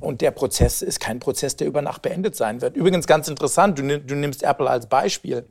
Und 0.00 0.20
der 0.20 0.32
Prozess 0.32 0.82
ist 0.82 1.00
kein 1.00 1.20
Prozess, 1.20 1.56
der 1.56 1.66
über 1.66 1.80
Nacht 1.80 2.02
beendet 2.02 2.36
sein 2.36 2.60
wird. 2.60 2.76
Übrigens 2.76 3.06
ganz 3.06 3.28
interessant, 3.28 3.78
du, 3.78 3.82
nimmst 3.82 4.42
Apple 4.42 4.68
als 4.68 4.86
Beispiel. 4.86 5.46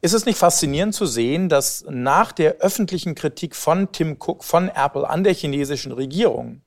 Ist 0.00 0.12
es 0.12 0.26
nicht 0.26 0.38
faszinierend 0.38 0.94
zu 0.94 1.06
sehen, 1.06 1.48
dass 1.48 1.84
nach 1.88 2.32
der 2.32 2.56
öffentlichen 2.56 3.14
Kritik 3.14 3.54
von 3.54 3.92
Tim 3.92 4.18
Cook, 4.20 4.44
von 4.44 4.68
Apple 4.68 5.08
an 5.08 5.24
der 5.24 5.34
chinesischen 5.34 5.92
Regierung 5.92 6.62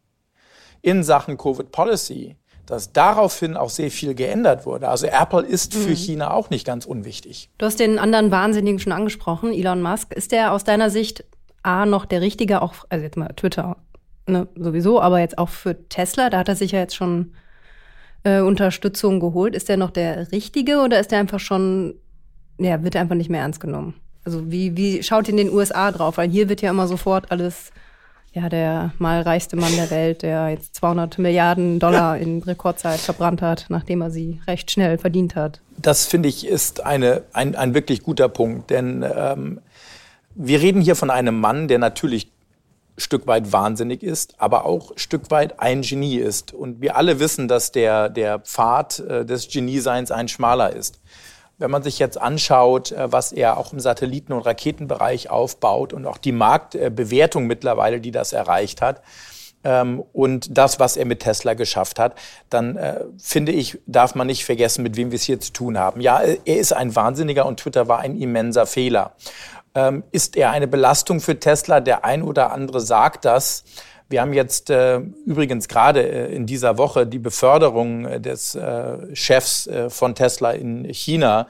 in 0.81 1.03
Sachen 1.03 1.37
Covid 1.37 1.71
Policy 1.71 2.37
dass 2.69 2.93
daraufhin 2.93 3.57
auch 3.57 3.69
sehr 3.69 3.91
viel 3.91 4.13
geändert 4.15 4.65
wurde. 4.65 4.89
Also 4.89 5.07
Apple 5.07 5.45
ist 5.45 5.73
für 5.73 5.89
mhm. 5.89 5.95
China 5.95 6.33
auch 6.33 6.49
nicht 6.49 6.65
ganz 6.65 6.85
unwichtig. 6.85 7.49
Du 7.57 7.65
hast 7.65 7.79
den 7.79 7.99
anderen 7.99 8.31
Wahnsinnigen 8.31 8.79
schon 8.79 8.93
angesprochen, 8.93 9.53
Elon 9.53 9.81
Musk. 9.81 10.13
Ist 10.13 10.31
der 10.31 10.53
aus 10.53 10.63
deiner 10.63 10.89
Sicht 10.89 11.23
A 11.63 11.85
noch 11.85 12.05
der 12.05 12.21
richtige, 12.21 12.61
auch, 12.61 12.73
also 12.89 13.03
jetzt 13.03 13.17
mal 13.17 13.29
Twitter 13.35 13.77
ne, 14.27 14.47
sowieso, 14.55 15.01
aber 15.01 15.19
jetzt 15.19 15.37
auch 15.37 15.49
für 15.49 15.87
Tesla, 15.89 16.29
da 16.29 16.39
hat 16.39 16.49
er 16.49 16.55
sich 16.55 16.71
ja 16.71 16.79
jetzt 16.79 16.95
schon 16.95 17.33
äh, 18.23 18.39
Unterstützung 18.41 19.19
geholt. 19.19 19.55
Ist 19.55 19.69
der 19.69 19.77
noch 19.77 19.91
der 19.91 20.31
Richtige 20.31 20.79
oder 20.79 20.99
ist 20.99 21.11
der 21.11 21.19
einfach 21.19 21.39
schon, 21.39 21.95
ja, 22.57 22.83
wird 22.83 22.95
er 22.95 23.01
einfach 23.01 23.15
nicht 23.15 23.29
mehr 23.29 23.41
ernst 23.41 23.59
genommen? 23.59 23.95
Also 24.25 24.51
wie, 24.51 24.77
wie 24.77 25.01
schaut 25.03 25.27
in 25.29 25.37
den 25.37 25.51
USA 25.51 25.91
drauf? 25.91 26.17
Weil 26.17 26.29
hier 26.29 26.49
wird 26.49 26.61
ja 26.61 26.69
immer 26.69 26.87
sofort 26.87 27.31
alles, 27.31 27.71
ja, 28.33 28.49
der 28.49 28.91
mal 28.99 29.21
reichste 29.21 29.55
Mann 29.55 29.75
der 29.75 29.89
Welt, 29.89 30.21
der 30.21 30.49
jetzt 30.49 30.75
200 30.75 31.17
Milliarden 31.17 31.79
Dollar 31.79 32.17
in 32.17 32.43
Rekordzeit 32.43 32.99
verbrannt 32.99 33.41
hat, 33.41 33.65
nachdem 33.69 34.01
er 34.01 34.11
sie 34.11 34.41
recht 34.47 34.69
schnell 34.71 34.97
verdient 34.97 35.35
hat. 35.35 35.61
Das 35.77 36.05
finde 36.05 36.29
ich 36.29 36.47
ist 36.47 36.85
eine, 36.85 37.23
ein, 37.33 37.55
ein 37.55 37.73
wirklich 37.73 38.03
guter 38.03 38.29
Punkt, 38.29 38.69
denn 38.69 39.03
ähm, 39.15 39.61
wir 40.35 40.61
reden 40.61 40.81
hier 40.81 40.95
von 40.95 41.09
einem 41.09 41.39
Mann, 41.39 41.67
der 41.67 41.79
natürlich 41.79 42.31
Stück 42.99 43.27
weit 43.27 43.51
wahnsinnig 43.51 44.03
ist, 44.03 44.35
aber 44.39 44.65
auch 44.65 44.91
Stück 44.95 45.31
weit 45.31 45.59
ein 45.59 45.81
Genie 45.81 46.17
ist. 46.17 46.53
Und 46.53 46.81
wir 46.81 46.97
alle 46.97 47.19
wissen, 47.19 47.47
dass 47.47 47.71
der, 47.71 48.09
der 48.09 48.39
Pfad 48.39 48.99
äh, 48.99 49.25
des 49.25 49.47
Genieseins 49.47 50.11
ein 50.11 50.27
schmaler 50.27 50.75
ist. 50.75 50.99
Wenn 51.59 51.69
man 51.69 51.83
sich 51.83 51.99
jetzt 51.99 52.19
anschaut, 52.19 52.91
äh, 52.91 53.11
was 53.11 53.31
er 53.31 53.57
auch 53.57 53.71
im 53.73 53.79
Satelliten- 53.79 54.33
und 54.33 54.41
Raketenbereich 54.41 55.29
aufbaut 55.29 55.93
und 55.93 56.05
auch 56.05 56.17
die 56.17 56.31
Marktbewertung 56.31 57.45
mittlerweile, 57.45 58.01
die 58.01 58.11
das 58.11 58.33
erreicht 58.33 58.81
hat, 58.81 59.01
ähm, 59.63 60.03
und 60.13 60.57
das, 60.57 60.79
was 60.79 60.95
er 60.95 61.05
mit 61.05 61.19
Tesla 61.19 61.53
geschafft 61.53 61.99
hat, 61.99 62.15
dann 62.49 62.77
äh, 62.77 63.03
finde 63.21 63.51
ich, 63.51 63.77
darf 63.87 64.15
man 64.15 64.27
nicht 64.27 64.45
vergessen, 64.45 64.83
mit 64.83 64.95
wem 64.95 65.11
wir 65.11 65.17
es 65.17 65.23
hier 65.23 65.39
zu 65.39 65.51
tun 65.51 65.77
haben. 65.77 66.01
Ja, 66.01 66.21
er 66.21 66.57
ist 66.57 66.71
ein 66.71 66.95
Wahnsinniger 66.95 67.45
und 67.45 67.59
Twitter 67.59 67.87
war 67.87 67.99
ein 67.99 68.15
immenser 68.19 68.65
Fehler. 68.65 69.11
Ähm, 69.75 70.03
ist 70.11 70.37
er 70.37 70.51
eine 70.51 70.67
Belastung 70.67 71.19
für 71.19 71.39
Tesla? 71.39 71.81
Der 71.81 72.05
ein 72.05 72.23
oder 72.23 72.51
andere 72.51 72.79
sagt 72.79 73.25
das. 73.25 73.63
Wir 74.09 74.21
haben 74.21 74.33
jetzt 74.33 74.71
äh, 74.71 75.01
übrigens 75.27 75.67
gerade 75.67 76.01
äh, 76.01 76.33
in 76.33 76.47
dieser 76.47 76.79
Woche 76.79 77.05
die 77.05 77.19
Beförderung 77.19 78.05
äh, 78.05 78.19
des 78.19 78.55
äh, 78.55 79.15
Chefs 79.15 79.67
äh, 79.67 79.91
von 79.91 80.15
Tesla 80.15 80.51
in 80.51 80.85
China 80.85 81.47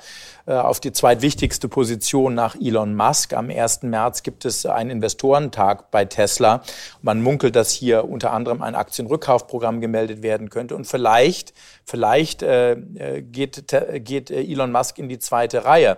auf 0.53 0.79
die 0.79 0.91
zweitwichtigste 0.91 1.67
Position 1.69 2.33
nach 2.33 2.55
Elon 2.59 2.95
Musk. 2.95 3.33
Am 3.33 3.49
1. 3.49 3.83
März 3.83 4.23
gibt 4.23 4.45
es 4.45 4.65
einen 4.65 4.89
Investorentag 4.89 5.91
bei 5.91 6.05
Tesla. 6.05 6.63
Man 7.01 7.21
munkelt, 7.21 7.55
dass 7.55 7.71
hier 7.71 8.09
unter 8.09 8.31
anderem 8.31 8.61
ein 8.61 8.73
Aktienrückkaufprogramm 8.73 9.79
gemeldet 9.79 10.23
werden 10.23 10.49
könnte. 10.49 10.75
Und 10.75 10.85
vielleicht, 10.85 11.53
vielleicht 11.85 12.41
äh, 12.41 12.77
geht, 13.21 13.65
geht 14.05 14.31
Elon 14.31 14.71
Musk 14.71 14.97
in 14.97 15.07
die 15.07 15.19
zweite 15.19 15.65
Reihe. 15.65 15.97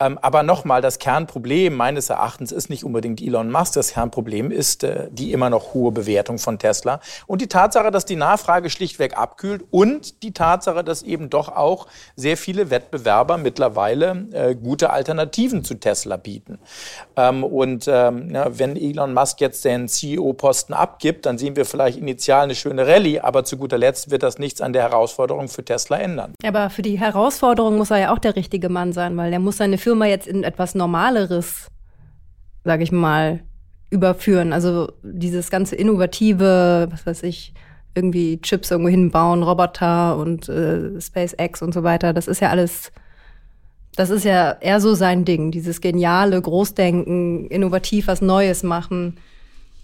Ähm, 0.00 0.18
aber 0.22 0.42
nochmal, 0.42 0.80
das 0.80 0.98
Kernproblem 0.98 1.76
meines 1.76 2.08
Erachtens 2.08 2.50
ist 2.50 2.70
nicht 2.70 2.84
unbedingt 2.84 3.20
Elon 3.20 3.50
Musk. 3.50 3.74
Das 3.74 3.92
Kernproblem 3.92 4.50
ist 4.50 4.84
äh, 4.84 5.08
die 5.10 5.32
immer 5.32 5.50
noch 5.50 5.74
hohe 5.74 5.92
Bewertung 5.92 6.38
von 6.38 6.58
Tesla 6.58 7.00
und 7.26 7.42
die 7.42 7.48
Tatsache, 7.48 7.90
dass 7.90 8.06
die 8.06 8.16
Nachfrage 8.16 8.70
schlichtweg 8.70 9.18
abkühlt 9.18 9.64
und 9.70 10.22
die 10.22 10.32
Tatsache, 10.32 10.82
dass 10.82 11.02
eben 11.02 11.28
doch 11.28 11.48
auch 11.48 11.88
sehr 12.16 12.38
viele 12.38 12.70
Wettbewerber 12.70 13.36
mittlerweile 13.36 13.81
äh, 13.90 14.56
gute 14.60 14.90
Alternativen 14.90 15.64
zu 15.64 15.74
Tesla 15.74 16.16
bieten. 16.16 16.58
Ähm, 17.16 17.44
und 17.44 17.86
ähm, 17.88 18.30
ja, 18.30 18.58
wenn 18.58 18.76
Elon 18.76 19.14
Musk 19.14 19.40
jetzt 19.40 19.64
den 19.64 19.88
CEO-Posten 19.88 20.74
abgibt, 20.74 21.26
dann 21.26 21.38
sehen 21.38 21.56
wir 21.56 21.64
vielleicht 21.64 21.98
initial 21.98 22.42
eine 22.42 22.54
schöne 22.54 22.86
Rallye, 22.86 23.20
aber 23.20 23.44
zu 23.44 23.56
guter 23.56 23.78
Letzt 23.78 24.10
wird 24.10 24.22
das 24.24 24.38
nichts 24.38 24.60
an 24.60 24.72
der 24.72 24.82
Herausforderung 24.82 25.48
für 25.48 25.64
Tesla 25.64 25.98
ändern. 25.98 26.34
Aber 26.44 26.70
für 26.70 26.82
die 26.82 26.98
Herausforderung 26.98 27.76
muss 27.78 27.90
er 27.90 27.98
ja 27.98 28.12
auch 28.12 28.18
der 28.18 28.36
richtige 28.36 28.68
Mann 28.68 28.92
sein, 28.92 29.16
weil 29.16 29.32
er 29.32 29.38
muss 29.38 29.58
seine 29.58 29.78
Firma 29.78 29.92
Firma 29.92 30.06
jetzt 30.06 30.26
in 30.26 30.42
etwas 30.42 30.74
Normaleres, 30.74 31.68
sage 32.64 32.82
ich 32.82 32.92
mal, 32.92 33.40
überführen. 33.90 34.54
Also 34.54 34.90
dieses 35.02 35.50
ganze 35.50 35.76
innovative, 35.76 36.88
was 36.90 37.04
weiß 37.04 37.22
ich, 37.24 37.52
irgendwie 37.94 38.40
Chips 38.40 38.70
irgendwo 38.70 38.88
hinbauen, 38.88 39.42
Roboter 39.42 40.16
und 40.16 40.48
äh, 40.48 40.98
SpaceX 40.98 41.60
und 41.60 41.74
so 41.74 41.82
weiter, 41.82 42.14
das 42.14 42.26
ist 42.26 42.40
ja 42.40 42.48
alles, 42.48 42.90
das 43.96 44.10
ist 44.10 44.24
ja 44.24 44.56
eher 44.60 44.80
so 44.80 44.94
sein 44.94 45.24
Ding, 45.24 45.50
dieses 45.50 45.80
geniale 45.80 46.40
Großdenken, 46.40 47.46
innovativ 47.48 48.06
was 48.06 48.20
Neues 48.20 48.62
machen. 48.62 49.18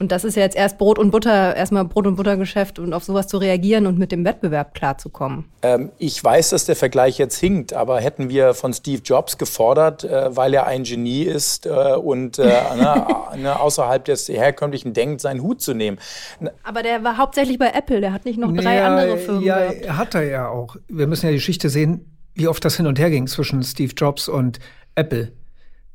Und 0.00 0.12
das 0.12 0.22
ist 0.22 0.36
ja 0.36 0.42
jetzt 0.42 0.56
erst 0.56 0.78
Brot 0.78 0.96
und 0.96 1.10
Butter, 1.10 1.56
erstmal 1.56 1.84
Brot 1.84 2.06
und 2.06 2.14
Buttergeschäft 2.14 2.78
und 2.78 2.92
auf 2.92 3.02
sowas 3.02 3.26
zu 3.26 3.36
reagieren 3.38 3.86
und 3.86 3.98
mit 3.98 4.12
dem 4.12 4.24
Wettbewerb 4.24 4.72
klarzukommen. 4.72 5.46
Ähm, 5.62 5.90
ich 5.98 6.22
weiß, 6.22 6.50
dass 6.50 6.66
der 6.66 6.76
Vergleich 6.76 7.18
jetzt 7.18 7.36
hinkt, 7.36 7.72
aber 7.72 8.00
hätten 8.00 8.28
wir 8.28 8.54
von 8.54 8.72
Steve 8.72 9.02
Jobs 9.04 9.38
gefordert, 9.38 10.04
äh, 10.04 10.36
weil 10.36 10.54
er 10.54 10.68
ein 10.68 10.84
Genie 10.84 11.24
ist 11.24 11.66
äh, 11.66 11.96
und 11.96 12.38
äh, 12.38 12.44
ne, 12.76 13.06
ne, 13.36 13.58
außerhalb 13.58 14.04
des 14.04 14.28
herkömmlichen 14.28 14.92
Denkt 14.92 15.20
seinen 15.20 15.42
Hut 15.42 15.60
zu 15.60 15.74
nehmen. 15.74 15.98
Aber 16.62 16.84
der 16.84 17.02
war 17.02 17.18
hauptsächlich 17.18 17.58
bei 17.58 17.70
Apple, 17.70 18.00
der 18.00 18.12
hat 18.12 18.24
nicht 18.24 18.38
noch 18.38 18.54
drei 18.54 18.76
ja, 18.76 18.86
andere 18.86 19.18
Firmen 19.18 19.42
ja, 19.42 19.58
gehabt. 19.58 19.84
Ja, 19.84 19.96
hat 19.96 20.14
er 20.14 20.22
ja 20.22 20.48
auch. 20.48 20.76
Wir 20.86 21.08
müssen 21.08 21.26
ja 21.26 21.32
die 21.32 21.38
Geschichte 21.38 21.70
sehen, 21.70 22.17
wie 22.38 22.48
oft 22.48 22.64
das 22.64 22.76
hin 22.76 22.86
und 22.86 22.98
her 22.98 23.10
ging 23.10 23.26
zwischen 23.26 23.62
Steve 23.62 23.92
Jobs 23.94 24.28
und 24.28 24.58
Apple. 24.94 25.32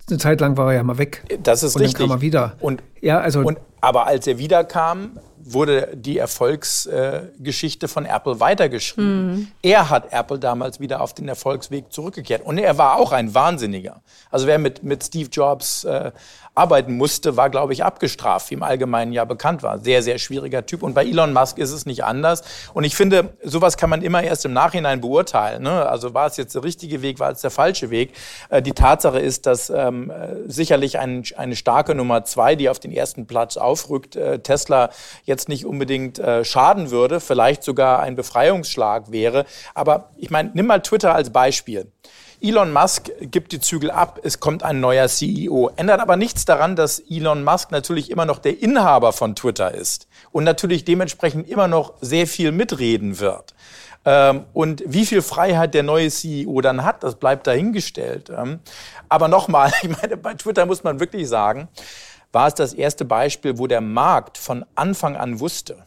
Eine 0.09 0.17
Zeit 0.17 0.41
lang 0.41 0.57
war 0.57 0.71
er 0.71 0.77
ja 0.77 0.83
mal 0.83 0.97
weg. 0.97 1.23
Das 1.41 1.63
ist 1.63 1.75
und 1.75 1.81
richtig. 1.81 2.01
Und 2.01 2.09
dann 2.09 2.09
kam 2.09 2.17
er 2.17 2.21
wieder. 2.21 2.57
Und, 2.59 2.83
ja, 3.01 3.19
also 3.19 3.39
und, 3.39 3.57
aber 3.79 4.05
als 4.05 4.27
er 4.27 4.37
wiederkam, 4.37 5.17
wurde 5.45 5.89
die 5.95 6.17
Erfolgsgeschichte 6.17 7.85
äh, 7.85 7.89
von 7.89 8.05
Apple 8.05 8.39
weitergeschrieben. 8.39 9.31
Mhm. 9.31 9.47
Er 9.61 9.89
hat 9.89 10.11
Apple 10.11 10.39
damals 10.39 10.79
wieder 10.79 11.01
auf 11.01 11.13
den 11.13 11.27
Erfolgsweg 11.27 11.91
zurückgekehrt. 11.91 12.45
Und 12.45 12.57
er 12.57 12.77
war 12.77 12.97
auch 12.97 13.11
ein 13.11 13.33
Wahnsinniger. 13.33 14.01
Also 14.29 14.47
wer 14.47 14.57
mit, 14.57 14.83
mit 14.83 15.03
Steve 15.03 15.29
Jobs 15.31 15.83
äh, 15.83 16.11
arbeiten 16.55 16.97
musste, 16.97 17.35
war, 17.35 17.49
glaube 17.49 17.73
ich, 17.73 17.83
abgestraft, 17.83 18.49
wie 18.51 18.55
im 18.55 18.63
Allgemeinen 18.63 19.11
ja 19.11 19.25
bekannt 19.25 19.63
war. 19.63 19.79
Sehr, 19.79 20.03
sehr 20.03 20.19
schwieriger 20.19 20.65
Typ. 20.65 20.83
Und 20.83 20.93
bei 20.93 21.03
Elon 21.03 21.33
Musk 21.33 21.57
ist 21.57 21.71
es 21.71 21.85
nicht 21.85 22.03
anders. 22.03 22.43
Und 22.73 22.83
ich 22.83 22.95
finde, 22.95 23.33
sowas 23.43 23.75
kann 23.75 23.89
man 23.89 24.03
immer 24.03 24.21
erst 24.21 24.45
im 24.45 24.53
Nachhinein 24.53 25.01
beurteilen. 25.01 25.63
Ne? 25.63 25.85
Also 25.87 26.13
war 26.13 26.27
es 26.27 26.37
jetzt 26.37 26.53
der 26.53 26.63
richtige 26.63 27.01
Weg, 27.01 27.19
war 27.19 27.31
es 27.31 27.41
der 27.41 27.49
falsche 27.49 27.89
Weg? 27.89 28.13
Äh, 28.49 28.61
die 28.61 28.73
Tatsache 28.73 29.19
ist, 29.19 29.47
dass 29.47 29.71
ähm, 29.71 30.11
sicherlich 30.45 30.99
ein, 30.99 31.23
eine 31.37 31.55
starke 31.55 31.95
Nummer 31.95 32.23
zwei, 32.23 32.55
die 32.55 32.69
auf 32.69 32.79
den 32.79 32.91
ersten 32.91 33.25
Platz 33.25 33.57
aufrückt, 33.57 34.15
äh, 34.15 34.39
Tesla 34.39 34.89
jetzt 35.23 35.49
nicht 35.49 35.65
unbedingt 35.65 36.19
äh, 36.19 36.45
schaden 36.45 36.91
würde, 36.91 37.19
vielleicht 37.19 37.63
sogar 37.63 38.01
ein 38.01 38.15
Befreiungsschlag 38.15 39.11
wäre. 39.11 39.45
Aber 39.73 40.11
ich 40.17 40.29
meine, 40.29 40.51
nimm 40.53 40.67
mal 40.67 40.81
Twitter 40.81 41.15
als 41.15 41.31
Beispiel. 41.31 41.91
Elon 42.43 42.73
Musk 42.73 43.09
gibt 43.21 43.53
die 43.53 43.61
Zügel 43.61 43.89
ab, 43.89 44.19
es 44.21 44.41
kommt 44.41 44.63
ein 44.63 44.81
neuer 44.81 45.07
CEO. 45.07 45.71
Ändert 45.77 46.01
aber 46.01 46.17
nichts 46.17 46.43
daran, 46.43 46.75
dass 46.75 46.99
Elon 46.99 47.41
Musk 47.45 47.71
natürlich 47.71 48.11
immer 48.11 48.25
noch 48.25 48.37
der 48.37 48.61
Inhaber 48.61 49.13
von 49.13 49.33
Twitter 49.33 49.73
ist 49.73 50.09
und 50.33 50.43
natürlich 50.43 50.83
dementsprechend 50.83 51.47
immer 51.47 51.69
noch 51.69 51.93
sehr 52.01 52.27
viel 52.27 52.51
mitreden 52.51 53.21
wird. 53.21 53.55
Ähm, 54.03 54.43
und 54.51 54.83
wie 54.85 55.05
viel 55.05 55.21
Freiheit 55.21 55.73
der 55.73 55.83
neue 55.83 56.09
CEO 56.09 56.59
dann 56.59 56.83
hat, 56.83 57.03
das 57.03 57.15
bleibt 57.15 57.47
dahingestellt. 57.47 58.29
Ähm, 58.29 58.59
aber 59.07 59.29
nochmal, 59.29 59.71
ich 59.81 60.01
meine, 60.01 60.17
bei 60.17 60.33
Twitter 60.33 60.65
muss 60.65 60.83
man 60.83 60.99
wirklich 60.99 61.29
sagen, 61.29 61.69
war 62.33 62.47
es 62.47 62.55
das 62.55 62.73
erste 62.73 63.05
Beispiel, 63.05 63.57
wo 63.57 63.67
der 63.67 63.79
Markt 63.79 64.37
von 64.37 64.65
Anfang 64.75 65.15
an 65.15 65.39
wusste, 65.39 65.85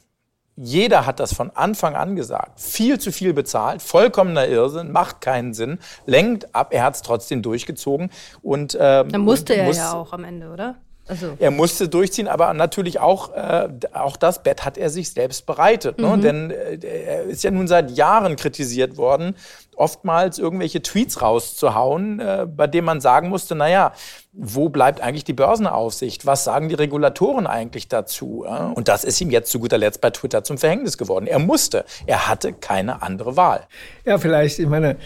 jeder 0.57 1.07
hat 1.07 1.21
das 1.21 1.35
von 1.35 1.51
Anfang 1.55 1.95
an 1.95 2.17
gesagt. 2.17 2.61
Viel 2.61 2.99
zu 2.99 3.13
viel 3.13 3.35
bezahlt, 3.35 3.83
vollkommener 3.83 4.47
Irrsinn, 4.49 4.91
macht 4.91 5.21
keinen 5.21 5.55
Sinn, 5.55 5.79
lenkt 6.07 6.55
ab. 6.55 6.69
Er 6.73 6.85
hat 6.85 6.95
es 6.95 7.03
trotzdem 7.03 7.43
durchgezogen 7.43 8.11
und 8.43 8.75
äh, 8.75 9.05
dann 9.07 9.21
musste 9.21 9.53
und 9.53 9.59
er 9.59 9.67
muss, 9.67 9.77
ja 9.77 9.93
auch 9.93 10.13
am 10.13 10.25
Ende, 10.25 10.51
oder? 10.51 10.77
Also. 11.09 11.37
Er 11.39 11.53
musste 11.53 11.89
durchziehen, 11.89 12.27
aber 12.27 12.53
natürlich 12.53 12.99
auch, 12.99 13.33
äh, 13.33 13.69
auch 13.93 14.17
das 14.17 14.43
Bett 14.43 14.65
hat 14.65 14.77
er 14.77 14.91
sich 14.91 15.11
selbst 15.11 15.47
bereitet. 15.47 15.99
Ne? 16.01 16.17
Mhm. 16.17 16.21
Denn 16.21 16.51
äh, 16.51 16.79
er 16.85 17.23
ist 17.25 17.45
ja 17.45 17.51
nun 17.51 17.69
seit 17.69 17.93
Jahren 17.93 18.35
kritisiert 18.35 18.97
worden, 18.97 19.37
oftmals 19.77 20.39
irgendwelche 20.39 20.83
Tweets 20.83 21.23
rauszuhauen, 21.23 22.19
äh, 22.19 22.47
bei 22.49 22.67
denen 22.67 22.87
man 22.87 23.01
sagen 23.01 23.29
musste, 23.29 23.55
naja, 23.55 23.93
wo 24.33 24.69
bleibt 24.69 25.01
eigentlich 25.01 25.25
die 25.25 25.33
Börsenaufsicht? 25.33 26.27
Was 26.27 26.45
sagen 26.45 26.69
die 26.69 26.75
Regulatoren 26.75 27.47
eigentlich 27.47 27.87
dazu? 27.89 28.45
Ja? 28.45 28.73
Und 28.75 28.89
das 28.89 29.05
ist 29.05 29.21
ihm 29.21 29.31
jetzt 29.31 29.51
zu 29.51 29.61
guter 29.61 29.79
Letzt 29.79 30.01
bei 30.01 30.11
Twitter 30.11 30.43
zum 30.43 30.59
Verhängnis 30.59 30.99
geworden. 30.99 31.29
Er 31.29 31.39
musste, 31.39 31.85
er 32.07 32.29
hatte 32.29 32.53
keine 32.53 33.03
andere 33.03 33.37
Wahl. 33.37 33.67
Ja, 34.05 34.19
vielleicht, 34.19 34.59
ich 34.59 34.69
meine, 34.69 34.97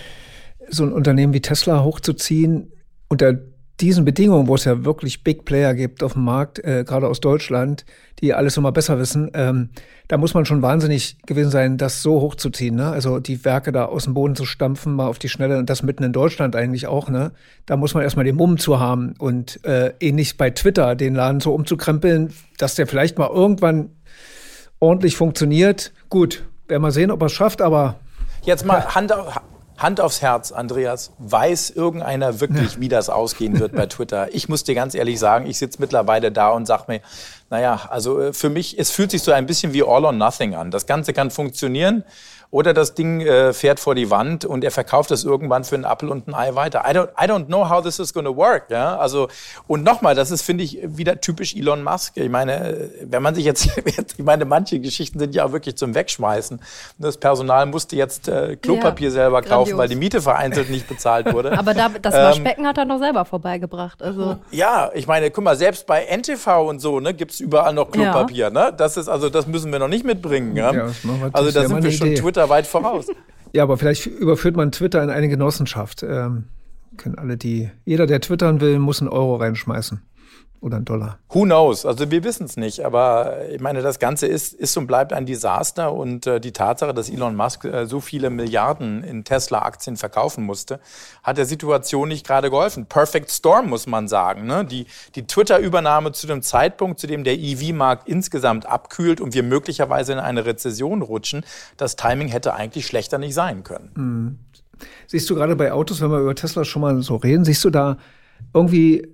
so 0.69 0.85
ein 0.85 0.93
Unternehmen 0.93 1.35
wie 1.35 1.43
Tesla 1.43 1.83
hochzuziehen 1.83 2.73
unter 3.09 3.35
diesen 3.81 4.05
Bedingungen, 4.05 4.47
wo 4.47 4.55
es 4.55 4.65
ja 4.65 4.85
wirklich 4.85 5.25
Big 5.25 5.45
Player 5.45 5.75
gibt 5.75 6.03
auf 6.03 6.13
dem 6.15 6.25
Markt, 6.25 6.59
äh, 6.65 6.85
gerade 6.85 7.09
aus 7.09 7.21
Deutschland, 7.21 7.85
die 8.21 8.35
alles 8.35 8.57
immer 8.57 8.73
besser 8.73 8.99
wissen, 8.99 9.31
ähm, 9.35 9.71
da 10.09 10.19
muss 10.19 10.35
man 10.35 10.45
schon 10.45 10.63
wahnsinnig 10.63 11.17
gewesen 11.27 11.51
sein, 11.51 11.79
das 11.79 12.03
so 12.03 12.21
hochzuziehen. 12.21 12.75
Ne? 12.77 12.91
Also 12.91 13.21
die 13.21 13.45
Werke 13.45 13.73
da 13.73 13.87
aus 13.87 14.05
dem 14.05 14.15
Boden 14.15 14.37
zu 14.37 14.45
stampfen, 14.45 14.95
mal 14.95 15.07
auf 15.07 15.19
die 15.19 15.29
Schnelle 15.29 15.59
und 15.59 15.71
das 15.71 15.83
mitten 15.83 16.03
in 16.03 16.13
Deutschland 16.13 16.57
eigentlich 16.57 16.87
auch. 16.87 17.09
Ne? 17.09 17.33
Da 17.67 17.77
muss 17.77 17.95
man 17.95 18.03
erstmal 18.03 18.25
den 18.25 18.37
Mumm 18.37 18.59
zu 18.59 18.81
haben 18.81 19.15
und 19.19 19.65
äh, 19.65 19.93
ähnlich 20.01 20.37
bei 20.37 20.51
Twitter 20.51 20.95
den 20.95 21.15
Laden 21.15 21.41
so 21.41 21.55
umzukrempeln, 21.55 22.33
dass 22.59 22.75
der 22.75 22.87
vielleicht 22.87 23.19
mal 23.19 23.31
irgendwann 23.31 23.91
ordentlich 24.79 25.17
funktioniert. 25.17 25.93
Gut, 26.09 26.45
werden 26.69 26.83
wir 26.83 26.91
sehen, 26.91 27.11
ob 27.11 27.23
er 27.23 27.27
es 27.27 27.33
schafft, 27.33 27.63
aber 27.63 27.97
Jetzt 28.43 28.65
mal 28.65 28.83
Hand, 28.95 29.13
auf, 29.13 29.41
Hand 29.81 29.99
aufs 29.99 30.21
Herz, 30.21 30.53
Andreas, 30.53 31.11
weiß 31.19 31.71
irgendeiner 31.71 32.39
wirklich, 32.39 32.81
wie 32.81 32.91
das 32.91 33.09
ausgehen 33.09 33.59
wird 33.59 33.73
bei 33.73 33.87
Twitter? 33.87 34.29
Ich 34.35 34.47
muss 34.47 34.63
dir 34.63 34.75
ganz 34.75 34.95
ehrlich 34.95 35.19
sagen, 35.19 35.47
ich 35.47 35.57
sitze 35.57 35.81
mittlerweile 35.81 36.31
da 36.31 36.51
und 36.51 36.67
sag 36.67 36.87
mir, 36.87 37.01
naja, 37.49 37.81
also 37.89 38.21
äh, 38.21 38.33
für 38.35 38.51
mich, 38.51 38.79
es 38.79 38.91
fühlt 38.91 39.11
sich 39.11 39.23
so 39.23 39.33
ein 39.33 39.47
bisschen 39.47 39.73
wie 39.73 39.83
All 39.83 40.05
or 40.05 40.13
Nothing 40.13 40.55
an. 40.55 40.71
Das 40.71 40.85
Ganze 40.85 41.15
kann 41.15 41.31
funktionieren 41.31 42.05
oder 42.53 42.75
das 42.75 42.95
Ding 42.95 43.21
äh, 43.21 43.53
fährt 43.53 43.79
vor 43.79 43.95
die 43.95 44.11
Wand 44.11 44.45
und 44.45 44.65
er 44.65 44.73
verkauft 44.73 45.13
es 45.13 45.25
irgendwann 45.25 45.63
für 45.63 45.77
einen 45.77 45.85
Apfel 45.85 46.09
und 46.09 46.27
ein 46.27 46.35
Ei 46.35 46.55
weiter. 46.57 46.83
I 46.85 46.93
don't, 46.93 47.09
I 47.11 47.29
don't 47.29 47.47
know 47.47 47.69
how 47.69 47.81
this 47.81 48.01
is 48.01 48.13
going 48.13 48.27
to 48.27 48.37
work. 48.37 48.71
Ja? 48.71 48.97
Also, 48.99 49.29
und 49.69 49.85
nochmal, 49.85 50.17
das 50.17 50.33
ist, 50.33 50.43
finde 50.43 50.65
ich, 50.65 50.79
wieder 50.83 51.21
typisch 51.21 51.55
Elon 51.55 51.85
Musk. 51.85 52.17
Ich 52.17 52.29
meine, 52.29 52.91
wenn 53.03 53.23
man 53.23 53.37
sich 53.37 53.45
jetzt, 53.45 53.71
ich 54.19 54.25
meine, 54.25 54.47
manche 54.47 54.81
Geschichten 54.81 55.21
sind 55.21 55.35
ja 55.35 55.45
auch 55.45 55.53
wirklich 55.53 55.77
zum 55.77 55.95
Wegschmeißen. 55.95 56.61
Das 56.99 57.19
Personal 57.19 57.67
musste 57.67 57.95
jetzt 57.95 58.27
äh, 58.27 58.57
Klopapier 58.57 59.09
ja, 59.09 59.13
selber 59.13 59.43
kaufen, 59.43 59.71
grandios. 59.71 59.79
weil 59.79 59.89
die 59.89 59.97
Miete 59.97 60.21
vereinzelt 60.21 60.71
nicht 60.71 60.89
bezahlt 60.89 61.33
wurde. 61.33 61.53
Aber 61.59 61.73
da, 61.73 61.89
das 62.03 62.15
Waschbecken 62.15 62.63
ähm, 62.63 62.67
hat 62.67 62.79
er 62.79 62.85
noch 62.85 62.99
selber 62.99 63.25
vorbeigebracht. 63.25 64.03
Also. 64.03 64.39
Ja, 64.51 64.91
ich 64.93 65.07
meine, 65.07 65.31
guck 65.31 65.45
mal, 65.45 65.57
selbst 65.57 65.87
bei 65.87 66.05
NTV 66.05 66.69
und 66.69 66.81
so 66.81 66.99
ne, 66.99 67.15
gibt 67.15 67.31
es 67.31 67.39
überall 67.39 67.75
noch 67.75 67.93
Klopapier. 67.93 68.47
Ja. 68.47 68.51
Ne? 68.51 68.75
Das 68.77 68.97
ist, 68.97 69.09
also, 69.09 69.31
das 69.31 69.47
müssen 69.47 69.71
wir 69.71 69.79
noch 69.79 69.87
nicht 69.87 70.05
mitbringen. 70.05 70.57
Ja? 70.57 70.73
ja 70.73 70.89
also 71.33 71.53
da 71.53 71.69
sind 71.69 71.85
wir 71.85 71.93
schon 71.93 72.17
Twitter 72.17 72.40
Twitter 72.41 72.49
weit 72.49 72.67
voraus. 72.67 73.07
Ja, 73.53 73.65
aber 73.65 73.77
vielleicht 73.79 74.07
überführt 74.07 74.55
man 74.55 74.71
Twitter 74.71 75.03
in 75.03 75.11
eine 75.11 75.29
Genossenschaft. 75.29 76.05
Ähm, 76.05 76.45
können 76.97 77.17
alle 77.17 77.37
die, 77.37 77.69
jeder, 77.85 78.07
der 78.07 78.21
twittern 78.21 78.61
will, 78.61 78.79
muss 78.79 79.01
einen 79.01 79.09
Euro 79.09 79.35
reinschmeißen 79.35 80.01
oder 80.61 80.77
ein 80.77 80.85
Dollar? 80.85 81.19
Who 81.31 81.45
knows? 81.45 81.87
Also 81.87 82.11
wir 82.11 82.23
wissen 82.23 82.45
es 82.45 82.57
nicht. 82.57 82.85
Aber 82.85 83.49
ich 83.49 83.61
meine, 83.61 83.81
das 83.81 83.99
Ganze 83.99 84.27
ist, 84.27 84.53
ist 84.53 84.77
und 84.77 84.87
bleibt 84.87 85.13
ein 85.13 85.25
Desaster. 85.25 85.95
Und 85.95 86.27
äh, 86.27 86.39
die 86.39 86.53
Tatsache, 86.53 86.93
dass 86.93 87.09
Elon 87.09 87.35
Musk 87.35 87.65
äh, 87.65 87.87
so 87.87 88.01
viele 88.01 88.29
Milliarden 88.29 89.03
in 89.03 89.25
Tesla-Aktien 89.25 89.97
verkaufen 89.97 90.45
musste, 90.45 90.81
hat 91.23 91.39
der 91.39 91.47
Situation 91.47 92.09
nicht 92.09 92.27
gerade 92.27 92.51
geholfen. 92.51 92.87
Perfect 92.87 93.31
Storm, 93.31 93.71
muss 93.71 93.87
man 93.87 94.07
sagen. 94.07 94.47
Ne? 94.47 94.65
Die, 94.65 94.87
die 95.15 95.27
Twitter-Übernahme 95.27 96.13
zu 96.13 96.27
dem 96.27 96.43
Zeitpunkt, 96.43 97.01
zu 97.01 97.07
dem 97.07 97.25
der 97.25 97.39
EV-Markt 97.39 98.07
insgesamt 98.07 98.67
abkühlt 98.67 99.21
und 99.21 99.33
wir 99.33 99.43
möglicherweise 99.43 100.13
in 100.13 100.19
eine 100.19 100.45
Rezession 100.45 101.01
rutschen, 101.01 101.45
das 101.79 101.97
Timing 101.97 102.29
hätte 102.29 102.53
eigentlich 102.53 102.87
schlechter 102.87 103.17
nicht 103.19 103.35
sein 103.35 103.65
können. 103.65 103.91
Mhm. 103.95 104.39
Siehst 105.07 105.29
du 105.31 105.35
gerade 105.35 105.57
bei 105.57 105.73
Autos, 105.73 106.01
wenn 106.01 106.11
wir 106.11 106.21
über 106.21 106.35
Tesla 106.35 106.65
schon 106.65 106.83
mal 106.83 107.01
so 107.03 107.17
reden, 107.17 107.45
siehst 107.45 107.65
du 107.65 107.71
da 107.71 107.99
irgendwie 108.55 109.09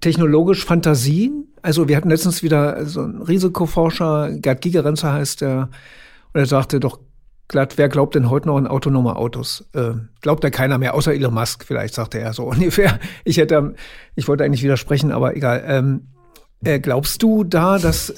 technologisch 0.00 0.64
Fantasien. 0.64 1.48
Also 1.62 1.88
wir 1.88 1.96
hatten 1.96 2.10
letztens 2.10 2.42
wieder 2.42 2.86
so 2.86 3.02
einen 3.02 3.22
Risikoforscher, 3.22 4.32
Gerd 4.32 4.60
Gigerenzer 4.60 5.12
heißt 5.12 5.40
der, 5.40 5.70
und 6.32 6.40
er 6.40 6.46
sagte 6.46 6.78
doch 6.78 7.00
glatt, 7.48 7.78
wer 7.78 7.88
glaubt 7.88 8.14
denn 8.14 8.30
heute 8.30 8.46
noch 8.48 8.58
an 8.58 8.66
autonome 8.66 9.16
Autos? 9.16 9.66
Äh, 9.72 9.92
glaubt 10.20 10.44
ja 10.44 10.50
keiner 10.50 10.78
mehr, 10.78 10.94
außer 10.94 11.14
Elon 11.14 11.34
Musk 11.34 11.64
vielleicht, 11.64 11.94
sagte 11.94 12.20
er 12.20 12.32
so 12.32 12.44
ungefähr. 12.50 13.00
Ich 13.24 13.38
hätte, 13.38 13.74
ich 14.14 14.28
wollte 14.28 14.44
eigentlich 14.44 14.62
widersprechen, 14.62 15.10
aber 15.10 15.36
egal. 15.36 15.64
Ähm, 15.66 16.08
äh, 16.62 16.78
glaubst 16.78 17.22
du 17.22 17.44
da, 17.44 17.78
dass 17.78 18.10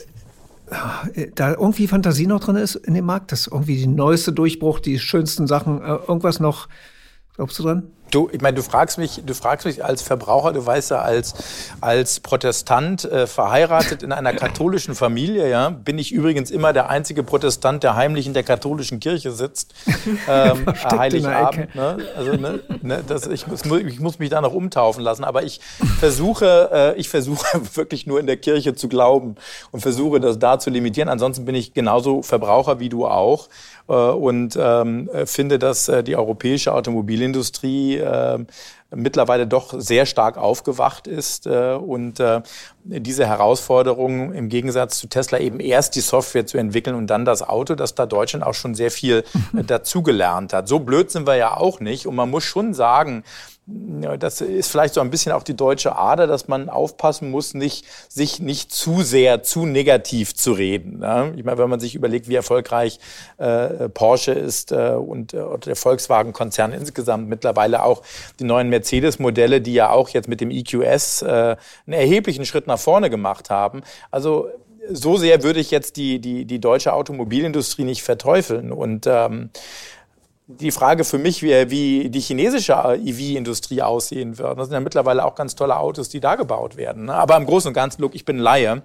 äh, 1.14 1.28
da 1.34 1.52
irgendwie 1.52 1.86
Fantasie 1.86 2.26
noch 2.26 2.40
drin 2.40 2.56
ist 2.56 2.74
in 2.74 2.94
dem 2.94 3.04
Markt, 3.04 3.32
dass 3.32 3.46
irgendwie 3.46 3.76
die 3.76 3.86
neueste 3.86 4.32
Durchbruch, 4.32 4.80
die 4.80 4.98
schönsten 4.98 5.46
Sachen, 5.46 5.80
äh, 5.80 5.96
irgendwas 6.08 6.40
noch, 6.40 6.68
glaubst 7.36 7.58
du 7.58 7.62
dran? 7.62 7.84
Du, 8.10 8.28
ich 8.32 8.40
meine, 8.40 8.56
du 8.56 8.62
fragst 8.62 8.98
mich, 8.98 9.22
du 9.24 9.34
fragst 9.34 9.66
mich 9.66 9.84
als 9.84 10.02
Verbraucher, 10.02 10.52
du 10.52 10.64
weißt 10.64 10.90
ja, 10.90 10.98
als, 10.98 11.34
als 11.80 12.20
Protestant 12.20 13.04
äh, 13.04 13.26
verheiratet 13.26 14.02
in 14.02 14.12
einer 14.12 14.32
katholischen 14.32 14.94
Familie, 14.94 15.48
ja, 15.48 15.70
bin 15.70 15.98
ich 15.98 16.10
übrigens 16.12 16.50
immer 16.50 16.72
der 16.72 16.90
einzige 16.90 17.22
Protestant, 17.22 17.82
der 17.82 17.94
heimlich 17.94 18.26
in 18.26 18.34
der 18.34 18.42
katholischen 18.42 19.00
Kirche 19.00 19.32
sitzt. 19.32 19.74
Ähm, 20.28 20.66
Heiligabend. 20.66 21.74
Ne? 21.74 21.98
Also, 22.16 22.32
ne, 22.32 22.60
ne, 22.82 23.04
das, 23.06 23.26
ich, 23.26 23.46
muss, 23.46 23.64
ich 23.64 24.00
muss 24.00 24.18
mich 24.18 24.30
da 24.30 24.40
noch 24.40 24.52
umtaufen 24.52 25.02
lassen. 25.02 25.24
Aber 25.24 25.42
ich 25.42 25.60
versuche, 25.98 26.70
äh, 26.72 27.00
ich 27.00 27.08
versuche 27.08 27.46
wirklich 27.74 28.06
nur 28.06 28.20
in 28.20 28.26
der 28.26 28.36
Kirche 28.36 28.74
zu 28.74 28.88
glauben 28.88 29.36
und 29.70 29.80
versuche 29.80 30.20
das 30.20 30.38
da 30.38 30.58
zu 30.58 30.70
limitieren. 30.70 31.08
Ansonsten 31.08 31.44
bin 31.44 31.54
ich 31.54 31.74
genauso 31.74 32.22
Verbraucher 32.22 32.80
wie 32.80 32.88
du 32.88 33.06
auch. 33.06 33.48
Äh, 33.90 33.92
und 33.92 34.56
ähm, 34.58 35.10
finde, 35.24 35.58
dass 35.58 35.88
äh, 35.88 36.04
die 36.04 36.16
europäische 36.16 36.72
Automobilindustrie 36.72 37.96
äh, 37.96 38.38
mittlerweile 38.94 39.46
doch 39.46 39.74
sehr 39.78 40.06
stark 40.06 40.36
aufgewacht 40.36 41.06
ist 41.06 41.46
und 41.46 42.22
diese 42.84 43.26
Herausforderung 43.26 44.32
im 44.32 44.48
Gegensatz 44.48 44.98
zu 44.98 45.06
Tesla 45.08 45.38
eben 45.38 45.60
erst 45.60 45.94
die 45.96 46.00
Software 46.00 46.46
zu 46.46 46.58
entwickeln 46.58 46.96
und 46.96 47.08
dann 47.08 47.24
das 47.24 47.42
Auto, 47.42 47.74
dass 47.74 47.94
da 47.94 48.06
Deutschland 48.06 48.44
auch 48.44 48.54
schon 48.54 48.74
sehr 48.74 48.90
viel 48.90 49.24
dazugelernt 49.52 50.52
hat. 50.52 50.68
So 50.68 50.80
blöd 50.80 51.10
sind 51.10 51.26
wir 51.26 51.36
ja 51.36 51.56
auch 51.56 51.80
nicht 51.80 52.06
und 52.06 52.14
man 52.14 52.30
muss 52.30 52.44
schon 52.44 52.74
sagen, 52.74 53.24
das 54.18 54.40
ist 54.40 54.70
vielleicht 54.70 54.94
so 54.94 55.00
ein 55.00 55.10
bisschen 55.10 55.32
auch 55.32 55.42
die 55.42 55.54
deutsche 55.54 55.96
Ader, 55.96 56.26
dass 56.26 56.48
man 56.48 56.68
aufpassen 56.68 57.30
muss, 57.30 57.54
nicht, 57.54 57.84
sich 58.08 58.40
nicht 58.40 58.72
zu 58.72 59.02
sehr, 59.02 59.42
zu 59.42 59.66
negativ 59.66 60.34
zu 60.34 60.52
reden. 60.52 60.98
Ne? 61.00 61.32
Ich 61.36 61.44
meine, 61.44 61.58
wenn 61.58 61.70
man 61.70 61.80
sich 61.80 61.94
überlegt, 61.94 62.28
wie 62.28 62.34
erfolgreich 62.34 62.98
äh, 63.38 63.88
Porsche 63.88 64.32
ist 64.32 64.72
äh, 64.72 64.90
und 64.92 65.34
äh, 65.34 65.58
der 65.58 65.76
Volkswagen-Konzern 65.76 66.72
insgesamt 66.72 67.28
mittlerweile 67.28 67.84
auch 67.84 68.02
die 68.38 68.44
neuen 68.44 68.68
Mercedes-Modelle, 68.80 69.60
die 69.60 69.74
ja 69.74 69.90
auch 69.90 70.08
jetzt 70.08 70.28
mit 70.28 70.40
dem 70.40 70.50
EQS 70.50 71.22
äh, 71.22 71.56
einen 71.86 71.92
erheblichen 71.92 72.44
Schritt 72.44 72.66
nach 72.66 72.78
vorne 72.78 73.10
gemacht 73.10 73.50
haben. 73.50 73.82
Also 74.10 74.48
so 74.90 75.16
sehr 75.16 75.42
würde 75.42 75.60
ich 75.60 75.70
jetzt 75.70 75.96
die, 75.96 76.18
die, 76.18 76.44
die 76.44 76.58
deutsche 76.58 76.92
Automobilindustrie 76.92 77.84
nicht 77.84 78.02
verteufeln. 78.02 78.72
Und 78.72 79.06
ähm, 79.06 79.50
die 80.46 80.72
Frage 80.72 81.04
für 81.04 81.18
mich, 81.18 81.42
wie, 81.42 81.70
wie 81.70 82.10
die 82.10 82.20
chinesische 82.20 82.72
EV-Industrie 82.72 83.82
aussehen 83.82 84.38
wird. 84.38 84.58
Das 84.58 84.66
sind 84.66 84.74
ja 84.74 84.80
mittlerweile 84.80 85.24
auch 85.24 85.34
ganz 85.34 85.54
tolle 85.54 85.78
Autos, 85.78 86.08
die 86.08 86.20
da 86.20 86.34
gebaut 86.34 86.76
werden. 86.76 87.04
Ne? 87.04 87.14
Aber 87.14 87.36
im 87.36 87.46
Großen 87.46 87.68
und 87.68 87.74
Ganzen, 87.74 88.02
look, 88.02 88.14
ich 88.14 88.24
bin 88.24 88.38
Laie. 88.38 88.82